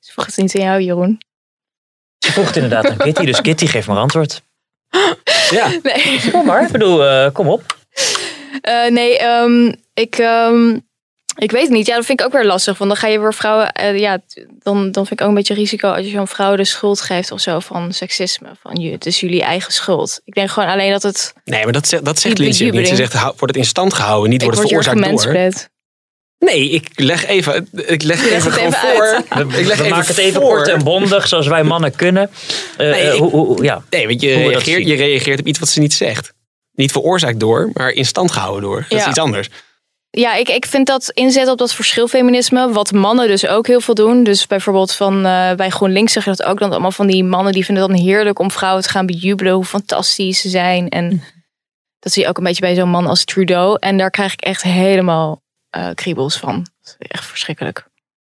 [0.00, 1.20] Ze vroeg het niet aan jou, Jeroen.
[2.18, 4.42] Ze vroeg het inderdaad aan Kitty, dus Kitty geeft maar antwoord.
[5.50, 7.76] Ja, Nee, Kom maar, ik bedoel, eh, kom op.
[8.60, 10.78] Eh, nee ehm, ik, ehm,
[11.42, 11.86] ik weet het niet.
[11.86, 12.78] Ja, dat vind ik ook weer lastig.
[12.78, 13.72] Want dan ga je weer vrouwen.
[13.72, 14.18] eh, ja,
[14.58, 17.30] dan, dan vind ik ook een beetje risico als je zo'n vrouw de schuld geeft
[17.30, 18.48] of zo van seksisme.
[18.62, 20.20] Van je, het is jullie eigen schuld.
[20.24, 21.32] Ik denk gewoon alleen dat het.
[21.44, 22.88] nee, maar dat, zegt- dat zegt Lindsay niet.
[22.88, 25.68] Ze zegt, wordt het in stand gehouden, niet Ik wordt het word veroorzaakt door.
[26.38, 29.02] Nee, ik leg even, ik leg even het gewoon even voor.
[29.28, 29.46] uit.
[29.52, 30.50] We, Ik leg we even maken het even voor.
[30.56, 32.30] kort en bondig, zoals wij mannen kunnen.
[32.76, 33.82] Eh, Nee, eh, ik- hoe, hoe- ja.
[33.90, 36.32] Nee, want je reageert, je reageert op iets wat ze niet zegt.
[36.72, 38.86] Niet veroorzaakt door, maar in stand gehouden door.
[38.88, 39.48] Dat is iets anders.
[40.10, 43.94] Ja, ik, ik vind dat inzetten op dat verschilfeminisme, wat mannen dus ook heel veel
[43.94, 44.24] doen.
[44.24, 47.52] Dus bijvoorbeeld van eh, bij GroenLinks zeg je dat ook dan allemaal van die mannen
[47.52, 50.88] die vinden het dan heerlijk om vrouwen te gaan bejubelen, hoe fantastisch ze zijn.
[50.88, 51.22] En
[51.98, 53.76] dat zie je ook een beetje bij zo'n man als Trudeau.
[53.80, 56.66] En daar krijg ik echt helemaal eh, kriebels van.
[56.82, 57.86] Dat is echt verschrikkelijk.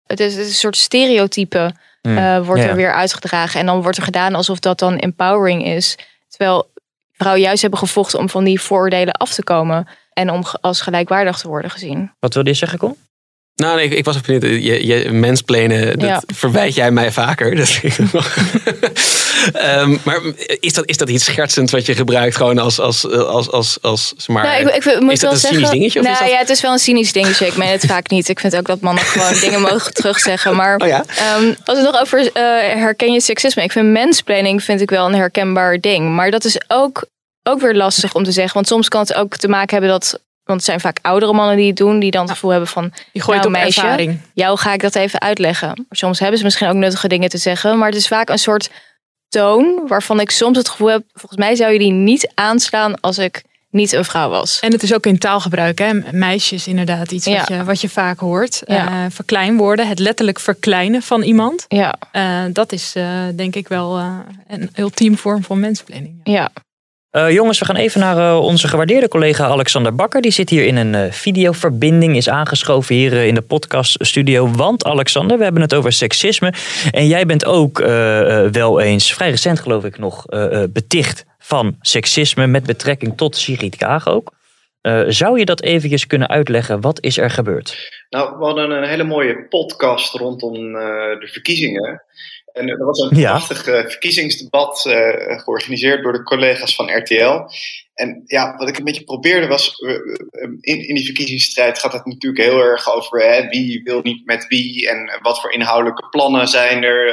[0.06, 2.68] Het is, het is een soort stereotype eh, wordt Ja.
[2.68, 3.60] er weer uitgedragen.
[3.60, 5.96] En dan wordt er gedaan alsof dat dan empowering is.
[6.28, 6.70] Terwijl
[7.12, 9.88] vrouwen juist hebben gevochten om van die vooroordelen af te komen.
[10.14, 12.11] En om als gelijkwaardig te worden gezien.
[12.20, 12.96] Wat wilde je zeggen, Koen?
[13.55, 14.62] Nou, nee, ik, ik was ook benieuwd.
[14.64, 16.22] Je, je mensplenen, dat Ja.
[16.35, 17.53] verwijt jij mij vaker.
[19.53, 20.20] Ehm, maar
[20.61, 24.12] is dat, is dat iets schertsends wat je gebruikt gewoon als, als, als, als, als,
[24.16, 25.98] zeg maar, nou, ik, ik, moet is dat wel een zeggen, cynisch dingetje?
[26.00, 26.29] Of nou dat...
[26.29, 27.46] ja, het is wel een cynisch dingetje.
[27.46, 28.29] Ik meen het vaak niet.
[28.29, 30.57] Ik vind ook dat mannen gewoon dingen mogen terugzeggen.
[30.57, 31.05] Maar Oh ja?
[31.16, 32.42] Ehm, als het nog over eh,
[32.81, 33.62] herken je seksisme.
[33.62, 36.14] Ik vind mansplaining vind ik wel een herkenbaar ding.
[36.14, 37.07] Maar dat is ook,
[37.44, 38.54] ook weer lastig om te zeggen.
[38.54, 40.20] Want soms kan het ook te maken hebben dat...
[40.44, 41.98] Want het zijn vaak oudere mannen die het doen.
[41.98, 42.92] Die dan het gevoel hebben van...
[43.12, 43.80] je gooit Nou, op meisje.
[43.80, 44.20] ervaring.
[44.35, 45.87] Jou ga ik dat even uitleggen.
[45.90, 47.78] Soms hebben ze misschien ook nuttige dingen te zeggen.
[47.78, 48.70] Maar het is vaak een soort
[49.28, 49.83] toon...
[49.87, 51.02] waarvan ik soms het gevoel heb...
[51.12, 54.61] Volgens mij zou je die niet aanslaan als ik niet een vrouw was.
[54.61, 55.78] En het is ook in taalgebruik.
[55.78, 55.92] Hè?
[56.11, 58.62] Meisjes inderdaad iets wat, je, wat je vaak hoort.
[58.66, 58.87] Ja.
[58.88, 61.64] Eh, verkleinwoorden, het letterlijk verkleinen van iemand.
[61.68, 63.98] Ja, Eh, dat is eh, denk ik wel
[64.48, 66.20] een ultiem vorm van mensplanning.
[66.24, 66.50] ja.
[67.14, 70.20] Eh, jongens, we gaan even naar eh, onze gewaardeerde collega Alexander Bakker.
[70.20, 74.50] Die zit hier in een eh, videoverbinding, is aangeschoven hier in de podcaststudio.
[74.50, 76.53] Want Alexander, we hebben het over seksisme.
[76.90, 77.79] En jij bent ook
[78.50, 80.24] wel eens, vrij recent geloof ik nog,
[80.72, 84.33] beticht van seksisme met betrekking tot Sigrid Kaag ook.
[85.07, 86.81] Zou je dat eventjes kunnen uitleggen?
[86.81, 87.90] Wat is er gebeurd?
[88.11, 92.03] Nou, we hadden een hele mooie podcast rondom de verkiezingen.
[92.54, 93.30] En er was een ja.
[93.30, 94.80] prachtig uh, verkiezingsdebat
[95.26, 97.40] georganiseerd door de collega's van RTL.
[97.94, 99.78] En ja, wat ik een beetje probeerde was,
[100.60, 104.46] in, in die verkiezingsstrijd gaat het natuurlijk heel erg over hè, wie wil niet met
[104.46, 107.12] wie en wat voor inhoudelijke plannen zijn er,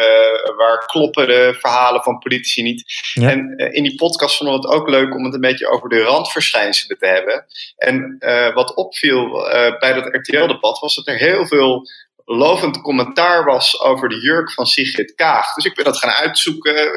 [0.57, 2.83] waar kloppen de verhalen van politici niet.
[3.13, 6.01] En in die podcast vonden we het ook leuk om het een beetje over de
[6.01, 7.45] randverschijnselen te hebben.
[7.77, 8.17] En
[8.53, 9.31] wat opviel
[9.79, 11.87] bij dat RTL-debat was dat er heel veel
[12.35, 15.53] lovend commentaar was over de jurk van Sigrid Kaag.
[15.53, 16.93] Dus ik ben dat gaan uitzoeken.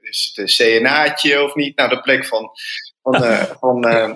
[0.00, 1.76] is het een CNA'tje of niet?
[1.76, 2.50] Nou, dat bleek van
[3.02, 4.10] van, uh, van uh,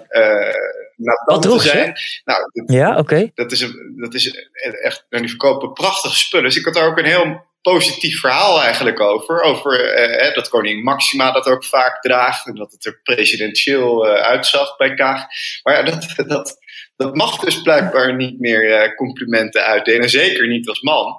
[1.24, 1.96] Wat droeg zijn.
[2.24, 3.30] Nou, ja, oké.
[3.34, 3.66] Dat is,
[3.96, 4.48] dat is
[4.82, 6.46] echt, nou, die verkopen prachtige spullen.
[6.46, 9.42] Dus ik had daar ook een heel positief verhaal eigenlijk over.
[9.42, 12.46] Over uh, dat koning Maxima dat ook vaak draagt.
[12.46, 15.26] En dat het er presidentieel uh, uitzag bij Kaag.
[15.62, 16.56] Maar ja, dat, dat,
[16.96, 20.10] dat mag dus blijkbaar niet meer uh, complimenten uitdelen.
[20.10, 21.14] Zeker niet als man.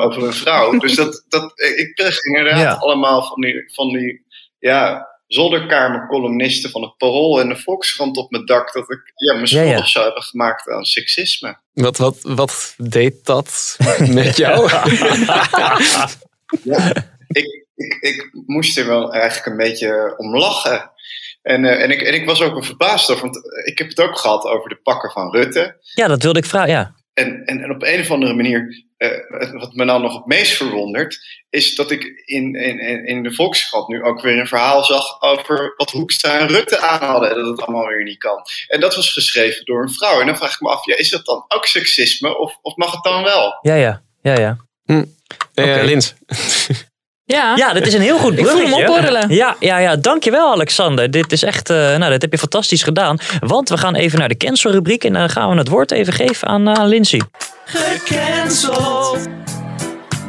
[0.00, 0.78] over een vrouw.
[0.78, 2.74] dus dat, dat, ik kreeg inderdaad ja.
[2.74, 4.26] allemaal van die, van die
[4.58, 9.46] ja, zolderkamercolumnisten van het Parool en de Volkskrant op mijn dak dat ik ja, me
[9.46, 9.86] schuldig ja, ja.
[9.86, 11.58] zou hebben gemaakt aan seksisme.
[11.72, 13.76] Wat, wat, wat deed dat
[14.12, 14.70] met jou?
[16.62, 16.92] ja,
[17.28, 20.90] ik, ik, ik moest er wel eigenlijk een beetje om lachen.
[21.48, 24.00] En, uh, en, ik, en ik was ook een verbaasd over, want ik heb het
[24.00, 25.80] ook gehad over de pakken van Rutte.
[25.94, 26.94] Ja, dat wilde ik vragen, ja.
[27.14, 30.56] En, en, en op een of andere manier, uh, wat me dan nog het meest
[30.56, 31.18] verwondert,
[31.50, 35.74] is dat ik in, in, in de Volkskrant nu ook weer een verhaal zag over
[35.76, 38.42] wat Hoekstra en Rutte aan hadden en dat het allemaal weer niet kan.
[38.68, 40.20] En dat was geschreven door een vrouw.
[40.20, 42.92] En dan vraag ik me af, ja, is dat dan ook seksisme of, of mag
[42.92, 43.58] het dan wel?
[43.60, 44.56] Ja, ja, ja, ja.
[44.84, 45.04] Hm.
[45.54, 45.78] Okay.
[45.78, 46.14] Uh, Lins.
[47.36, 47.56] Ja.
[47.56, 48.62] ja, dit is een heel goed bruggetje.
[48.62, 49.30] Ik voel hem opborrelen.
[49.30, 51.10] Ja, ja, ja, dankjewel Alexander.
[51.10, 53.18] Dit is echt, uh, nou, dat heb je fantastisch gedaan.
[53.40, 56.48] Want we gaan even naar de cancelrubriek en dan gaan we het woord even geven
[56.48, 57.20] aan, uh, Lindsay.
[57.64, 59.18] Gecanceld.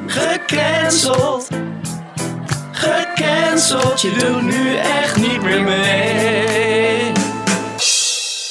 [0.08, 1.48] Gecanceld.
[2.72, 4.02] Gecanceld.
[4.02, 7.12] Je doet nu echt niet meer mee.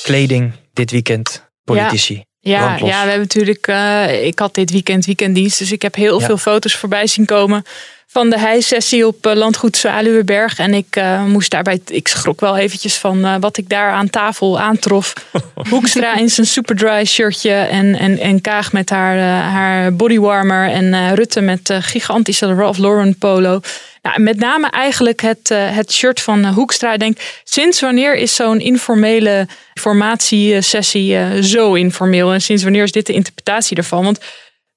[0.02, 1.50] Kleding dit weekend.
[1.64, 2.14] Politici.
[2.14, 2.60] Ja.
[2.60, 3.66] Ja, ja, we hebben natuurlijk.
[3.66, 6.26] Uh, ik had dit weekend weekenddienst, dus ik heb heel ja.
[6.26, 7.64] veel foto's voorbij zien komen
[8.10, 10.58] van de heisessie op uh, Landgoed Zwaluwenberg.
[10.58, 14.10] En ik uh, moest daarbij, ik schrok wel eventjes van uh, wat ik daar aan
[14.10, 15.12] tafel aantrof.
[15.70, 20.70] Hoekstra in zijn superdry shirtje en, en, en Kaag met haar, haar bodywarmer.
[20.70, 23.60] En Rutte met gigantische Ralph Lauren polo.
[24.02, 26.92] Nou, met name eigenlijk het, het shirt van Hoekstra.
[26.92, 32.32] Ik denk, sinds wanneer is zo'n informele formatiesessie zo informeel?
[32.32, 34.04] En sinds wanneer is dit de interpretatie ervan?
[34.04, 34.18] Want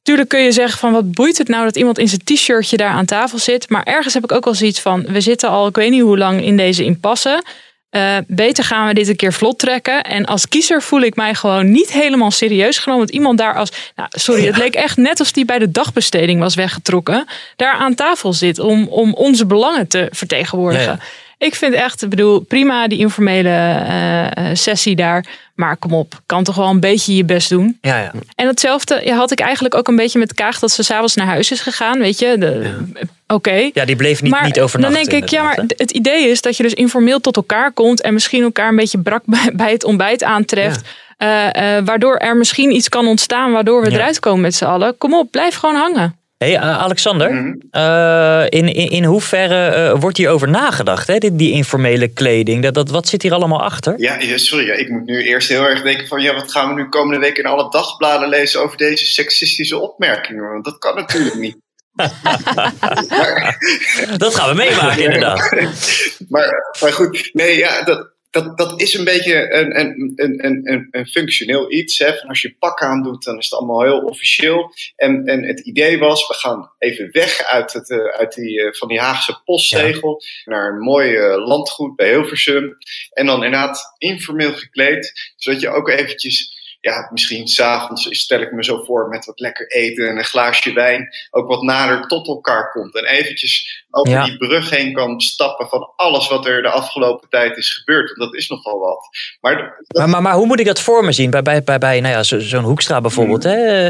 [0.01, 2.89] Tuurlijk kun je zeggen van wat boeit het nou dat iemand in zijn t-shirtje daar
[2.89, 3.69] aan tafel zit.
[3.69, 6.17] Maar ergens heb ik ook wel zoiets van, we zitten al ik weet niet hoe
[6.17, 7.43] lang in deze impasse.
[7.91, 10.03] Uh, beter gaan we dit een keer vlot trekken.
[10.03, 13.05] En als kiezer voel ik mij gewoon niet helemaal serieus genomen.
[13.05, 13.71] Dat iemand daar als.
[13.95, 17.27] Nou, sorry, het leek echt net als die bij de dagbesteding was weggetrokken.
[17.55, 20.99] Daar aan tafel zit om, om onze belangen te vertegenwoordigen.
[21.41, 23.85] Ik vind echt, ik bedoel, prima die informele
[24.37, 25.25] uh, sessie daar.
[25.55, 27.77] Maar kom op, kan toch wel een beetje je best doen.
[27.81, 28.11] Ja, ja.
[28.35, 31.27] En hetzelfde ja, had ik eigenlijk ook een beetje met Kaag dat ze s'avonds naar
[31.27, 31.99] huis is gegaan.
[31.99, 32.69] Weet je, ja.
[32.99, 33.03] oké.
[33.27, 33.71] Okay.
[33.73, 34.99] Ja, die bleef niet, maar niet overnachten.
[34.99, 38.01] Dan denk ik, ja, maar het idee is dat je dus informeel tot elkaar komt.
[38.01, 40.81] En misschien elkaar een beetje brak bij, bij het ontbijt aantreft.
[41.17, 44.97] Uh, uh, waardoor er misschien iets kan ontstaan waardoor we eruit komen met z'n allen.
[44.97, 47.81] Kom op, blijf gewoon hangen hey, Alexander, mm -hmm.
[47.81, 51.17] uh, in, in, in hoeverre uh, wordt hierover nagedacht, hè?
[51.17, 52.63] Die, die informele kleding?
[52.63, 53.93] Dat, dat, wat zit hier allemaal achter?
[53.97, 56.21] Ja, sorry, ja, ik moet nu eerst heel erg denken van...
[56.21, 58.61] ja, wat gaan we nu komende week in alle dagbladen lezen...
[58.61, 60.51] over deze seksistische opmerkingen?
[60.51, 61.57] Want dat kan natuurlijk niet.
[63.09, 63.57] maar,
[64.17, 65.55] dat gaan we meemaken, inderdaad.
[66.29, 70.87] maar, maar goed, nee, ja, dat, dat, dat is een beetje een, een, een, een,
[70.91, 71.99] een functioneel iets.
[71.99, 72.13] Hè?
[72.17, 74.73] Van als je pak aan doet, dan is het allemaal heel officieel.
[74.95, 78.73] En, en het idee was, we gaan even weg uit, het, uh, uit die, uh,
[78.73, 80.51] van die Haagse postzegel ja.
[80.51, 82.77] naar een mooi uh, landgoed bij Hilversum.
[83.13, 88.63] En dan inderdaad informeel gekleed, zodat je ook eventjes ja, misschien s'avonds stel ik me
[88.63, 92.71] zo voor met wat lekker eten en een glaasje wijn ook wat nader tot elkaar
[92.71, 92.95] komt.
[92.95, 94.23] En eventjes over ja.
[94.23, 98.07] die brug heen kan stappen van alles wat er de afgelopen tijd is gebeurd.
[98.17, 99.09] Want dat is nogal wat.
[99.41, 99.97] Maar, dat...
[99.97, 101.29] maar, maar, maar, hoe moet ik dat voor me zien?
[101.29, 103.43] Bij, bij, bij, bij nou ja, zo'n zo Hoekstra bijvoorbeeld.
[103.43, 103.49] Mm.
[103.49, 103.89] Hè?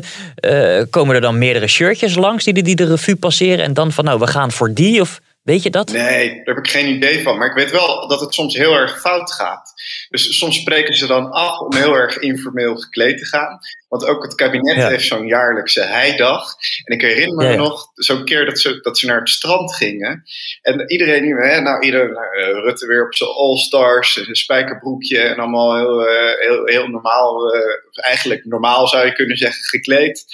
[0.80, 4.06] Uh, komen er dan meerdere shirtjes langs die, die de revue passeren en dan van
[4.06, 5.19] nou we gaan voor die of...
[5.52, 5.92] Weet je dat?
[5.92, 7.38] Nee, daar heb ik geen idee van.
[7.38, 9.74] Maar ik weet wel dat het soms heel erg fout gaat.
[10.10, 13.60] Dus soms spreken ze dan af om heel erg informeel gekleed te gaan.
[13.91, 16.56] Want ook het kabinet heeft zo'n jaarlijkse heidag.
[16.84, 20.23] En ik herinner me nog zo'n keer dat ze, dat ze naar het strand gingen.
[20.62, 25.38] En iedereen, hè, nou, iedereen, nou, eh, Rutte weer op zijn all-stars, een spijkerbroekje en
[25.38, 30.25] allemaal heel, uh, heel, heel normaal, uh, eigenlijk normaal zou je kunnen zeggen, gekleed.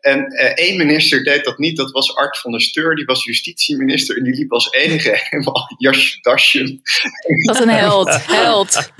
[0.00, 4.16] En één minister deed dat niet, dat was Art van der Steur, die was justitieminister
[4.16, 6.80] en die liep als enige helemaal jasje, dasje.
[7.46, 8.90] Dat is een held, held.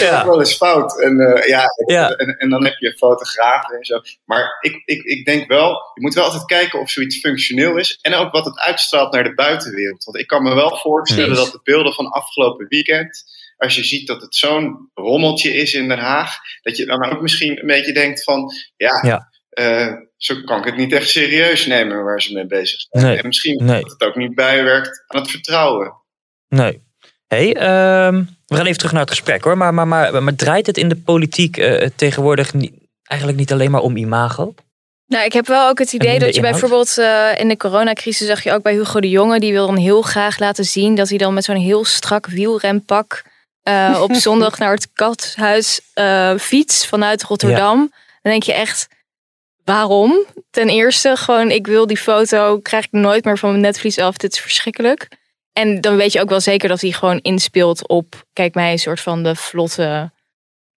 [0.00, 0.16] ja.
[0.16, 1.00] Dat wel eens fout.
[1.00, 2.10] En, ja, ja.
[2.10, 4.00] En, en dan heb je fotografen en zo.
[4.24, 7.98] Maar ik, ik, ik denk wel, je moet wel altijd kijken of zoiets functioneel is.
[8.02, 10.04] En ook wat het uitstraalt naar de buitenwereld.
[10.04, 13.24] Want ik kan me wel voorstellen dat de beelden van afgelopen weekend.
[13.56, 16.36] Als je ziet dat het zo'n rommeltje is in Den Haag.
[16.62, 18.52] Dat je dan ook misschien een beetje denkt van.
[18.76, 19.34] Ja, ja.
[19.58, 23.04] Uh, zo kan ik het niet echt serieus nemen waar ze mee bezig zijn.
[23.04, 23.80] Nee, en misschien nee.
[23.80, 25.94] dat het ook niet bijwerkt aan het vertrouwen.
[26.48, 26.85] Nee.
[27.26, 29.56] Hey, uh, we gaan even terug naar het gesprek hoor.
[29.56, 33.70] Maar, maar, maar, maar draait het in de politiek uh, tegenwoordig niet, eigenlijk niet alleen
[33.70, 34.54] maar om imago?
[35.06, 38.42] Nou, ik heb wel ook het idee dat je bijvoorbeeld uh, in de coronacrisis zag
[38.42, 41.18] je ook bij Hugo de Jonge, die wil dan heel graag laten zien dat hij
[41.18, 43.22] dan met zo'n heel strak wielrempak
[43.68, 45.80] uh, op zondag naar het kathuis
[46.38, 47.78] fiets vanuit Rotterdam.
[48.22, 48.88] Dan denk je echt,
[49.64, 50.24] waarom?
[50.50, 54.16] Ten eerste, gewoon ik wil die foto, krijg ik nooit meer van mijn netvlies af.
[54.16, 55.08] Dit is verschrikkelijk.
[55.58, 58.78] En dan weet je ook wel zeker dat hij gewoon inspeelt op, kijk mij, een
[58.78, 60.12] soort van de vlotte.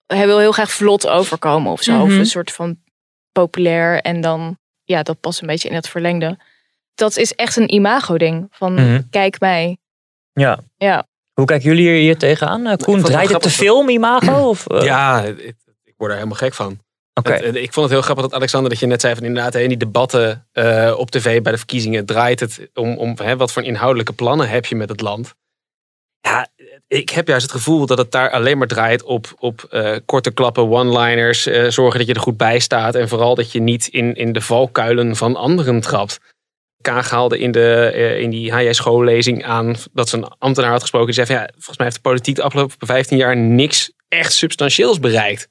[0.07, 2.03] Hij wil heel graag vlot overkomen of zo.
[2.03, 2.19] Of mhm.
[2.19, 2.79] een soort van
[3.33, 4.01] populair.
[4.01, 6.39] En dan, ja, dat past een beetje in het verlengde.
[6.95, 8.47] Dat is echt een imago-ding.
[8.51, 9.03] Van mhm.
[9.11, 9.79] kijk mij.
[10.33, 10.59] Ja.
[10.77, 11.07] ja.
[11.33, 12.67] Hoe kijken jullie hier tegenaan?
[12.67, 14.49] Uh, Koen, draait het te film imago?
[14.49, 14.83] Of, uh?
[14.83, 15.23] Ja,
[15.85, 16.79] ik word er helemaal gek van.
[17.19, 17.39] Okay.
[17.39, 19.77] ik vond het heel grappig dat Alexander, dat je net zei van inderdaad, in die
[19.77, 24.13] debatten uh, op tv bij de verkiezingen draait het om, om hè, wat voor inhoudelijke
[24.13, 25.35] plannen heb je met het land.
[26.21, 26.49] Ja,
[26.87, 30.31] ik heb juist het gevoel dat het daar alleen maar draait op, op uh, korte
[30.31, 34.15] klappen, one-liners, zorgen dat je er goed bij staat en vooral dat je niet in,
[34.15, 36.21] in de valkuilen van anderen trapt.
[36.81, 41.25] Kaag haalde in, de, in die HJ-schoollezing aan dat ze een ambtenaar had gesproken die
[41.25, 45.01] zei van ja, volgens mij heeft de politiek de afgelopen 15 jaar niks echt substantieels
[45.01, 45.49] bereikt.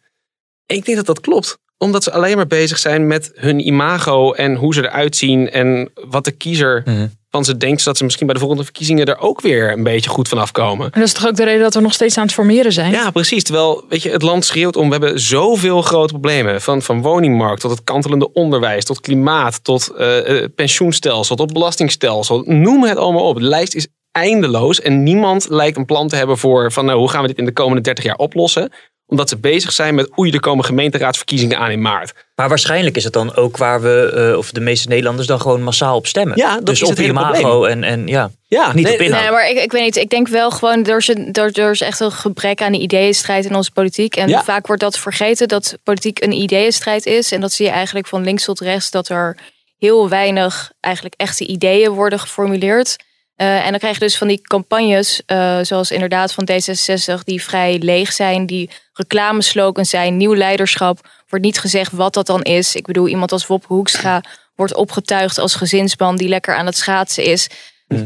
[0.67, 1.57] Ik denk dat dat klopt.
[1.77, 5.91] Omdat ze alleen maar bezig zijn met hun imago en hoe ze eruit zien en
[6.09, 7.07] wat de kiezer mhm.
[7.29, 10.09] van ze denkt, zodat ze misschien bij de volgende verkiezingen er ook weer een beetje
[10.09, 10.85] goed van afkomen.
[10.85, 12.91] En dat is toch ook de reden dat we nog steeds aan het formeren zijn?
[12.91, 13.43] Ja, precies.
[13.43, 16.61] Terwijl weet je, het land schreeuwt om, we hebben zoveel grote problemen.
[16.61, 22.43] Van, van woningmarkt tot het kantelende onderwijs, tot klimaat, tot uh, pensioenstelsel, tot belastingstelsel.
[22.45, 23.35] Noem het allemaal op.
[23.35, 27.09] De lijst is eindeloos en niemand lijkt een plan te hebben voor van nou, hoe
[27.09, 28.71] gaan we dit in de komende 30 jaar oplossen
[29.07, 32.13] omdat ze bezig zijn met oei, er komen gemeenteraadsverkiezingen aan in maart.
[32.35, 35.63] Maar waarschijnlijk is het dan ook waar we, uh, of de meeste Nederlanders dan gewoon
[35.63, 36.37] massaal op stemmen.
[36.37, 39.21] Ja, dat dus is op het imago en, en ja, ja niet nee, op inhoud.
[39.21, 39.95] Nee, maar ik, ik weet niet.
[39.95, 43.45] Ik denk wel gewoon, er is, er, er is echt een gebrek aan de ideeënstrijd
[43.45, 44.15] in onze politiek.
[44.15, 47.31] En vaak wordt dat vergeten, dat politiek een ideeënstrijd is.
[47.31, 49.37] En dat zie je eigenlijk van links tot rechts, dat er
[49.77, 52.95] heel weinig eigenlijk echte ideeën worden geformuleerd.
[53.37, 57.43] Uh, en dan krijg je dus van die campagnes, uh, zoals inderdaad van D66, die
[57.43, 61.09] vrij leeg zijn, die reclameslogans zijn, nieuw leiderschap.
[61.29, 62.75] Wordt niet gezegd wat dat dan is.
[62.75, 64.21] Ik bedoel, iemand als Wop Hoekstra
[64.55, 67.49] wordt opgetuigd als gezinsman die lekker aan het schaatsen is.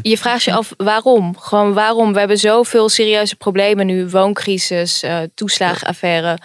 [0.02, 1.38] Je vraagt je af waarom?
[1.38, 2.12] Gewoon waarom?
[2.12, 4.08] We hebben zoveel serieuze problemen nu.
[4.08, 6.38] Wooncrisis, uh, toeslagenaffaire.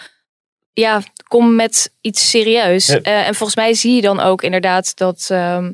[0.74, 2.90] Ja, kom met iets serieus.
[3.02, 5.72] en volgens mij zie je dan ook inderdaad dat ehm,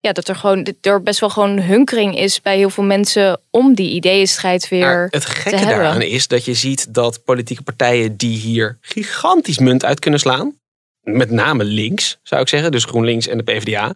[0.00, 3.74] ja, dat er gewoon er best wel gewoon hunkering is bij heel veel mensen om
[3.74, 8.38] die ideeënstrijd weer maar het gekke daaraan is dat je ziet dat politieke partijen die
[8.38, 10.58] hier gigantisch munt uit kunnen slaan,
[11.02, 13.94] met name links zou ik zeggen, dus GroenLinks en de PvdA,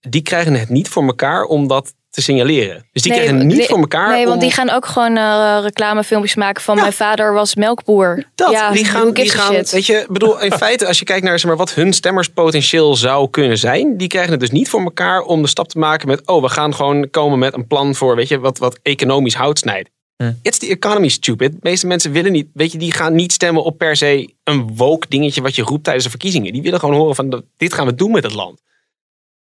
[0.00, 2.86] die krijgen het niet voor elkaar om dat te signaleren.
[2.92, 4.08] Dus die krijgen niet voor elkaar.
[4.08, 8.24] Nee, want die gaan ook gewoon uh, reclamefilmpjes maken van mijn vader was melkboer.
[8.34, 11.38] Dat, ja, die gaan, die gaan weet je, bedoel, in feite, als je kijkt naar
[11.38, 15.20] zeg maar, wat hun stemmerspotentieel zou kunnen zijn, die krijgen het dus niet voor elkaar
[15.22, 18.16] om de stap te maken met, oh, we gaan gewoon komen met een plan voor,
[18.16, 19.90] weet je, wat, wat economisch hout snijdt.
[20.16, 20.32] Hm.
[20.42, 21.52] It's the economy, stupid.
[21.52, 24.76] De meeste mensen willen niet, weet je, die gaan niet stemmen op per se een
[24.76, 26.52] woke dingetje wat je roept tijdens de verkiezingen.
[26.52, 28.60] Die willen gewoon horen van, dit gaan we doen met het land.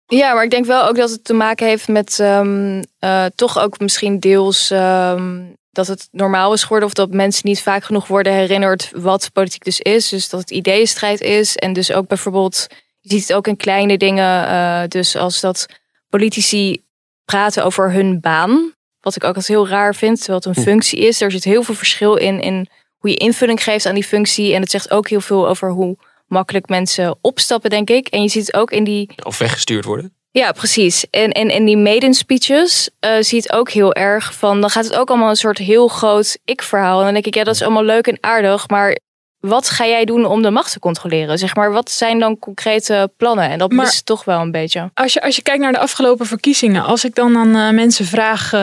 [0.06, 3.58] Ja, maar ik denk wel ook dat het te maken heeft met um, uh, toch
[3.58, 8.06] ook misschien deels um, dat het normaal is geworden of dat mensen niet vaak genoeg
[8.06, 10.08] worden herinnerd wat politiek dus is.
[10.08, 12.66] Dus dat het ideeënstrijd is en dus ook bijvoorbeeld,
[13.00, 15.66] je ziet het ook in kleine dingen, uh, dus als dat
[16.08, 16.82] politici
[17.24, 20.68] praten over hun baan, wat ik ook als heel raar vind, terwijl het een hm.
[20.68, 21.20] functie is.
[21.20, 24.60] Er zit heel veel verschil in, in hoe je invulling geeft aan die functie en
[24.60, 28.08] het zegt ook heel veel over hoe makkelijk mensen opstappen, denk ik.
[28.08, 29.10] En je ziet het ook in die.
[29.22, 30.14] Of weggestuurd worden.
[30.30, 31.06] Ja, precies.
[31.10, 34.60] En in en, en die maiden speeches uh, zie je het ook heel erg van.
[34.60, 36.98] Dan gaat het ook allemaal een soort heel groot ik-verhaal.
[36.98, 38.68] En dan denk ik, ja, dat is allemaal leuk en aardig.
[38.68, 38.98] Maar
[39.40, 41.38] wat ga jij doen om de macht te controleren?
[41.38, 43.50] Zeg maar, wat zijn dan concrete plannen?
[43.50, 44.90] En dat maar, is toch wel een beetje.
[44.94, 48.04] Als je, als je kijkt naar de afgelopen verkiezingen, als ik dan aan uh, mensen
[48.04, 48.60] vraag uh,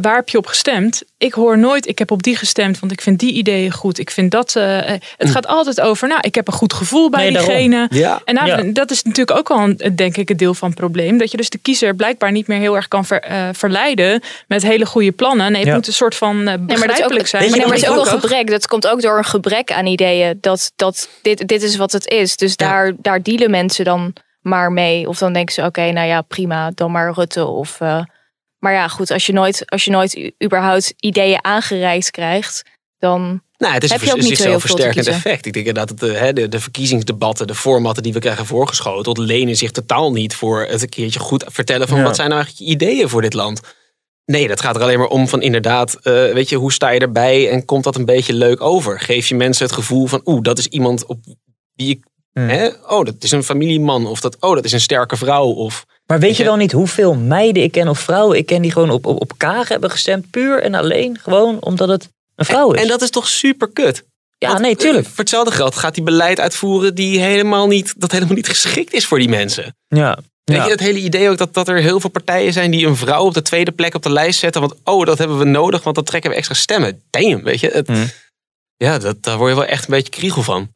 [0.00, 1.02] waar heb je op gestemd?
[1.18, 3.98] Ik hoor nooit, ik heb op die gestemd, want ik vind die ideeën goed.
[3.98, 4.52] Ik vind dat.
[4.52, 5.26] het hm.
[5.26, 7.86] gaat altijd over, nou, ik heb een goed gevoel bij diegene.
[7.90, 8.20] Ja.
[8.24, 11.18] En nou, dat is natuurlijk ook wel, een, denk ik, het deel van het probleem.
[11.18, 13.04] Dat je dus de kiezer blijkbaar niet meer heel erg kan
[13.52, 15.52] verleiden met hele goede plannen.
[15.52, 17.50] Nee, het moet een soort van uh, nee, maar dat is ook, zijn.
[17.50, 18.50] Maar, maar het is ook wel gebrek.
[18.50, 20.38] Dat komt ook door een gebrek aan ideeën.
[20.40, 22.36] Dat, dat dit, dit is wat het is.
[22.36, 25.08] Dus daar, daar dealen mensen dan maar mee.
[25.08, 27.44] Of dan denken ze, oké, nou ja, prima, dan maar Rutte.
[27.44, 28.02] Of, uh,
[28.58, 32.62] maar ja, goed, als je nooit, als je nooit überhaupt ideeën aangereikt krijgt,
[32.98, 35.46] dan nou, het is heb je ook niet zo versterkend effect.
[35.46, 39.56] Ik denk inderdaad dat de, de, de, verkiezingsdebatten, de formatten die we krijgen voorgeschoten, lenen
[39.56, 42.74] zich totaal niet voor het een keertje goed vertellen van wat zijn nou eigenlijk je
[42.74, 43.60] ideeën voor dit land.
[44.24, 47.00] Nee, dat gaat er alleen maar om van inderdaad, uh, weet je, hoe sta je
[47.00, 49.00] erbij en komt dat een beetje leuk over?
[49.00, 51.18] Geef je mensen het gevoel van, oeh, dat is iemand op
[51.74, 52.48] wie ik, hmm.
[52.48, 52.66] hè?
[52.66, 55.86] oh, dat is een familieman of dat, oh, dat is een sterke vrouw of...
[56.06, 58.90] Maar weet, je, wel niet hoeveel meiden ik ken of vrouwen ik ken die gewoon
[58.90, 62.82] op, op, op Kaag hebben gestemd, puur en alleen gewoon omdat het een vrouw is?
[62.82, 64.04] En, dat is toch super kut?
[64.38, 65.06] Ja, nee, tuurlijk.
[65.06, 69.06] Voor hetzelfde geld gaat hij beleid uitvoeren die helemaal niet, dat helemaal niet geschikt is
[69.06, 69.76] voor die mensen.
[69.88, 70.18] Ja.
[70.44, 72.96] Weet je, het hele idee ook dat, dat er heel veel partijen zijn die een
[72.96, 74.60] vrouw op de tweede plek op de lijst zetten.
[74.60, 77.02] Want oh, dat hebben we nodig, want dan trekken we extra stemmen.
[77.10, 77.68] Damn, weet je.
[77.68, 78.10] Het, mm.
[78.76, 80.68] Ja, dat, daar word je wel echt een beetje kriegel van.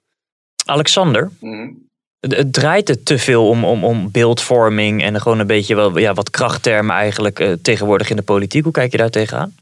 [0.65, 1.89] Alexander, mm.
[2.21, 6.15] Het, draait het te veel om, om, om beeldvorming en gewoon een beetje wel, ja,
[6.15, 8.65] wat krachttermen eigenlijk uh, tegenwoordig in de politiek.
[8.65, 9.55] Hoe kijk je daar tegenaan?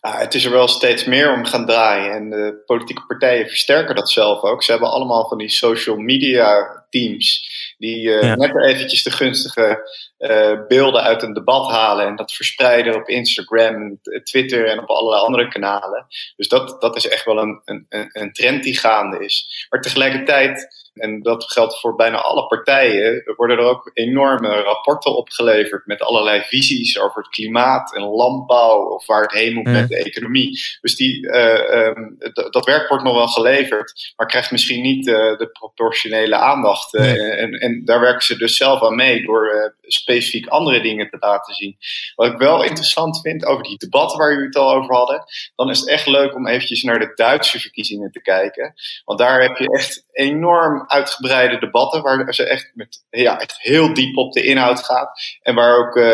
[0.00, 2.12] Ah, het is er wel steeds meer om gaan draaien.
[2.12, 4.62] En de politieke partijen versterken dat zelf ook.
[4.62, 7.54] Ze hebben allemaal van die social media teams.
[7.78, 9.88] Die uh, net eventjes de gunstige
[10.18, 12.06] uh, beelden uit een debat halen.
[12.06, 16.06] En dat verspreiden op Instagram, Twitter en op allerlei andere kanalen.
[16.36, 19.66] Dus dat, dat is echt wel een, een, een trend die gaande is.
[19.70, 25.86] Maar tegelijkertijd en dat geldt voor bijna alle partijen, worden er ook enorme rapporten opgeleverd
[25.86, 29.96] met allerlei visies over het klimaat en landbouw of waar het heen moet met de
[29.96, 30.60] economie.
[30.80, 32.16] Dus die, uh, um,
[32.50, 36.94] dat werk wordt nog wel geleverd, maar krijgt misschien niet uh, de proportionele aandacht.
[36.94, 40.15] En, en, daar werken ze dus zelf aan mee door specifiek
[40.48, 41.76] andere dingen te laten zien.
[42.14, 45.24] Wat ik wel interessant vind over die debatten waar jullie het al over hadden,
[45.54, 48.74] dan is het echt leuk om eventjes naar de Duitse verkiezingen te kijken.
[49.04, 53.94] Want daar heb je echt enorm uitgebreide debatten waar ze echt, met, ja, echt heel
[53.94, 55.20] diep op de inhoud gaat.
[55.42, 56.04] En waar ook uh,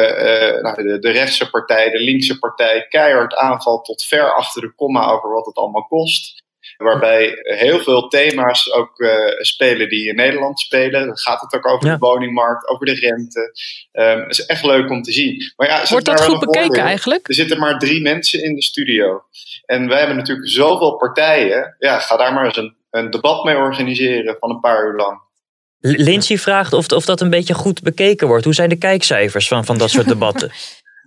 [0.63, 5.07] nou, de, de, rechtse partij, de linkse partij keihard aanvalt tot ver achter de komma
[5.07, 6.42] over wat het allemaal kost.
[6.77, 11.07] Waarbij heel veel thema's ook uh, spelen die in Nederland spelen.
[11.07, 13.57] Dan gaat het ook over de woningmarkt, over de rente.
[13.93, 15.53] Um, het is echt leuk om te zien.
[15.57, 17.29] Maar ja, Wordt dat goed bekeken eigenlijk?
[17.29, 19.23] Er zitten maar drie mensen in de studio.
[19.67, 21.77] En wij hebben natuurlijk zoveel partijen.
[21.79, 25.21] Ja, ga daar maar eens een een debat mee organiseren van een paar uur lang.
[25.81, 28.45] Lindsay vraagt of, of dat een beetje goed bekeken wordt.
[28.45, 30.51] Hoe zijn de kijkcijfers van, van dat soort debatten?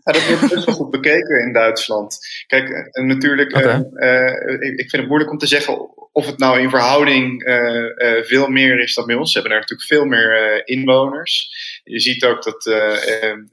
[0.05, 2.17] Ja, dat wordt best wel goed bekeken in Duitsland.
[2.47, 3.85] Kijk, eh, natuurlijk, okay.
[3.93, 8.23] uh, uh, ik vind het moeilijk om te zeggen of het nou in verhouding uh,
[8.23, 9.31] veel meer is dan bij ons.
[9.31, 11.49] Ze hebben daar natuurlijk veel meer inwoners.
[11.83, 12.69] Je ziet ook dat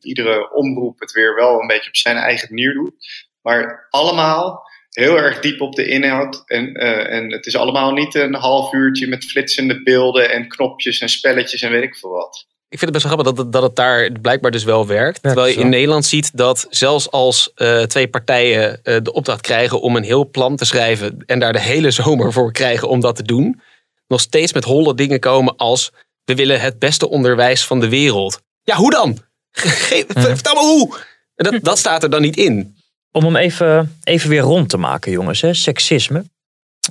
[0.01, 2.95] iedere omroep het weer wel een beetje op zijn eigen manier doet.
[3.43, 6.43] Maar allemaal heel erg diep op de inhoud.
[6.47, 11.01] En, uh, en het is allemaal niet een half uurtje met flitsende beelden en knopjes
[11.01, 12.47] en spelletjes en weet ik veel wat.
[12.73, 15.23] Ik vind het best wel grappig dat het, dat het daar blijkbaar dus wel werkt.
[15.23, 19.81] Terwijl je in Nederland ziet dat zelfs als uh, twee partijen uh, de opdracht krijgen
[19.81, 23.17] om een heel plan te schrijven en daar de hele zomer voor krijgen om dat
[23.17, 23.61] te doen,
[24.09, 25.93] nog steeds met holle dingen komen als
[26.25, 28.41] we willen het beste onderwijs van de wereld.
[28.63, 29.19] Ja, hoe dan?
[29.53, 30.97] Geef, vertel me hoe!
[31.35, 32.77] Dat, dat staat er dan niet in.
[33.11, 35.41] Om hem even, even weer rond te maken, jongens.
[35.41, 35.55] Hè?
[35.55, 36.25] Seksisme.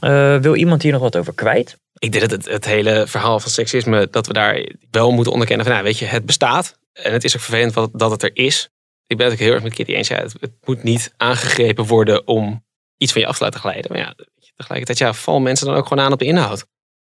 [0.03, 1.77] Uh, wil iemand hier nog wat over kwijt?
[1.97, 5.65] Ik denk dat het, het hele verhaal van seksisme, dat we daar wel moeten onderkennen
[5.65, 6.79] van, nou, weet je, het bestaat.
[6.93, 8.69] En het is ook vervelend wat, dat het er is.
[9.07, 10.07] Ik ben het ook heel erg met Kitty eens.
[10.07, 12.65] Ja, het, het, moet niet aangegrepen worden om
[12.97, 13.91] iets van je af te laten glijden.
[13.91, 14.15] Maar ja,
[14.55, 16.65] tegelijkertijd, ja, val mensen dan ook gewoon aan op de inhoud.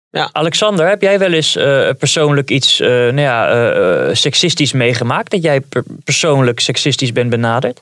[0.09, 0.29] Ja.
[0.31, 5.31] Alexander, heb jij wel eens uh, persoonlijk iets uh, nou ja, seksistisch meegemaakt?
[5.31, 7.81] Dat jij per persoonlijk seksistisch bent benaderd?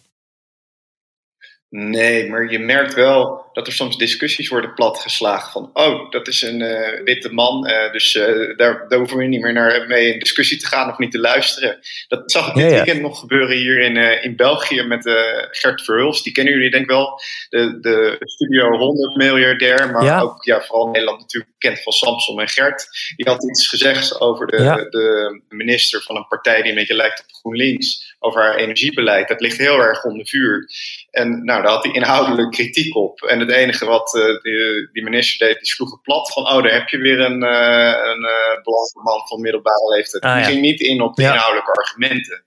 [1.71, 6.41] Nee, maar je merkt wel dat er soms discussies worden platgeslagen van, oh, dat is
[6.41, 10.13] een uh, witte man, uh, dus uh, daar, daar, hoeven we niet meer naar mee
[10.13, 11.79] in discussie te gaan of niet te luisteren.
[12.07, 12.75] Dat zag ik dit ja, ja.
[12.75, 15.03] weekend nog gebeuren hier in, in België met
[15.51, 16.23] Gert Verhulst.
[16.23, 20.21] Die kennen jullie denk ik wel, de, de Studio 100 miljardair, maar ja.
[20.21, 22.87] ook ja, vooral Nederland natuurlijk bekend van Samson en Gert.
[23.15, 27.19] Die had iets gezegd over de, de minister van een partij die een beetje lijkt
[27.19, 29.27] op GroenLinks, over haar energiebeleid.
[29.27, 30.69] Dat ligt heel erg onder vuur.
[31.11, 33.21] En nou, daar had hij inhoudelijk kritiek op.
[33.21, 34.11] En het enige wat
[34.41, 37.41] die, die, minister deed, die sloeg het plat van, oh, daar heb je weer een,
[37.41, 40.23] een uh, man van middelbare leeftijd.
[40.23, 42.43] Ah, die ging niet in op de inhoudelijke argumenten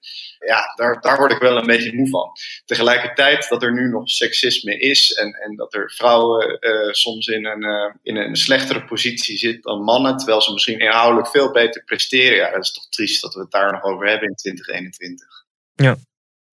[0.46, 2.30] ja, daar, daar word ik wel een beetje moe van.
[2.64, 7.46] Tegelijkertijd dat er nu nog seksisme is en, en dat er vrouwen uh, soms in
[7.46, 11.84] een, uh, in een slechtere positie zitten dan mannen, terwijl ze misschien inhoudelijk veel beter
[11.84, 12.36] presteren.
[12.36, 15.41] Ja, dat is toch triest dat we het daar nog over hebben in 2021.
[15.74, 15.96] Ja.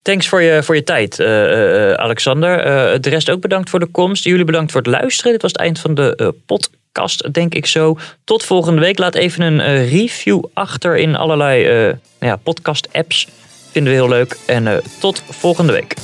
[0.02, 2.62] Thanks voor je, voor je tijd, uh, Alexander.
[3.00, 4.24] de rest ook bedankt voor de komst.
[4.24, 5.32] Jullie bedankt voor het luisteren.
[5.32, 7.98] Dit was het eind van de podcast, denk ik zo.
[8.24, 8.98] Tot volgende week.
[8.98, 13.28] Laat even een review achter in allerlei ja, podcast-apps.
[13.70, 14.36] Vinden we heel leuk.
[14.46, 15.94] En tot volgende week.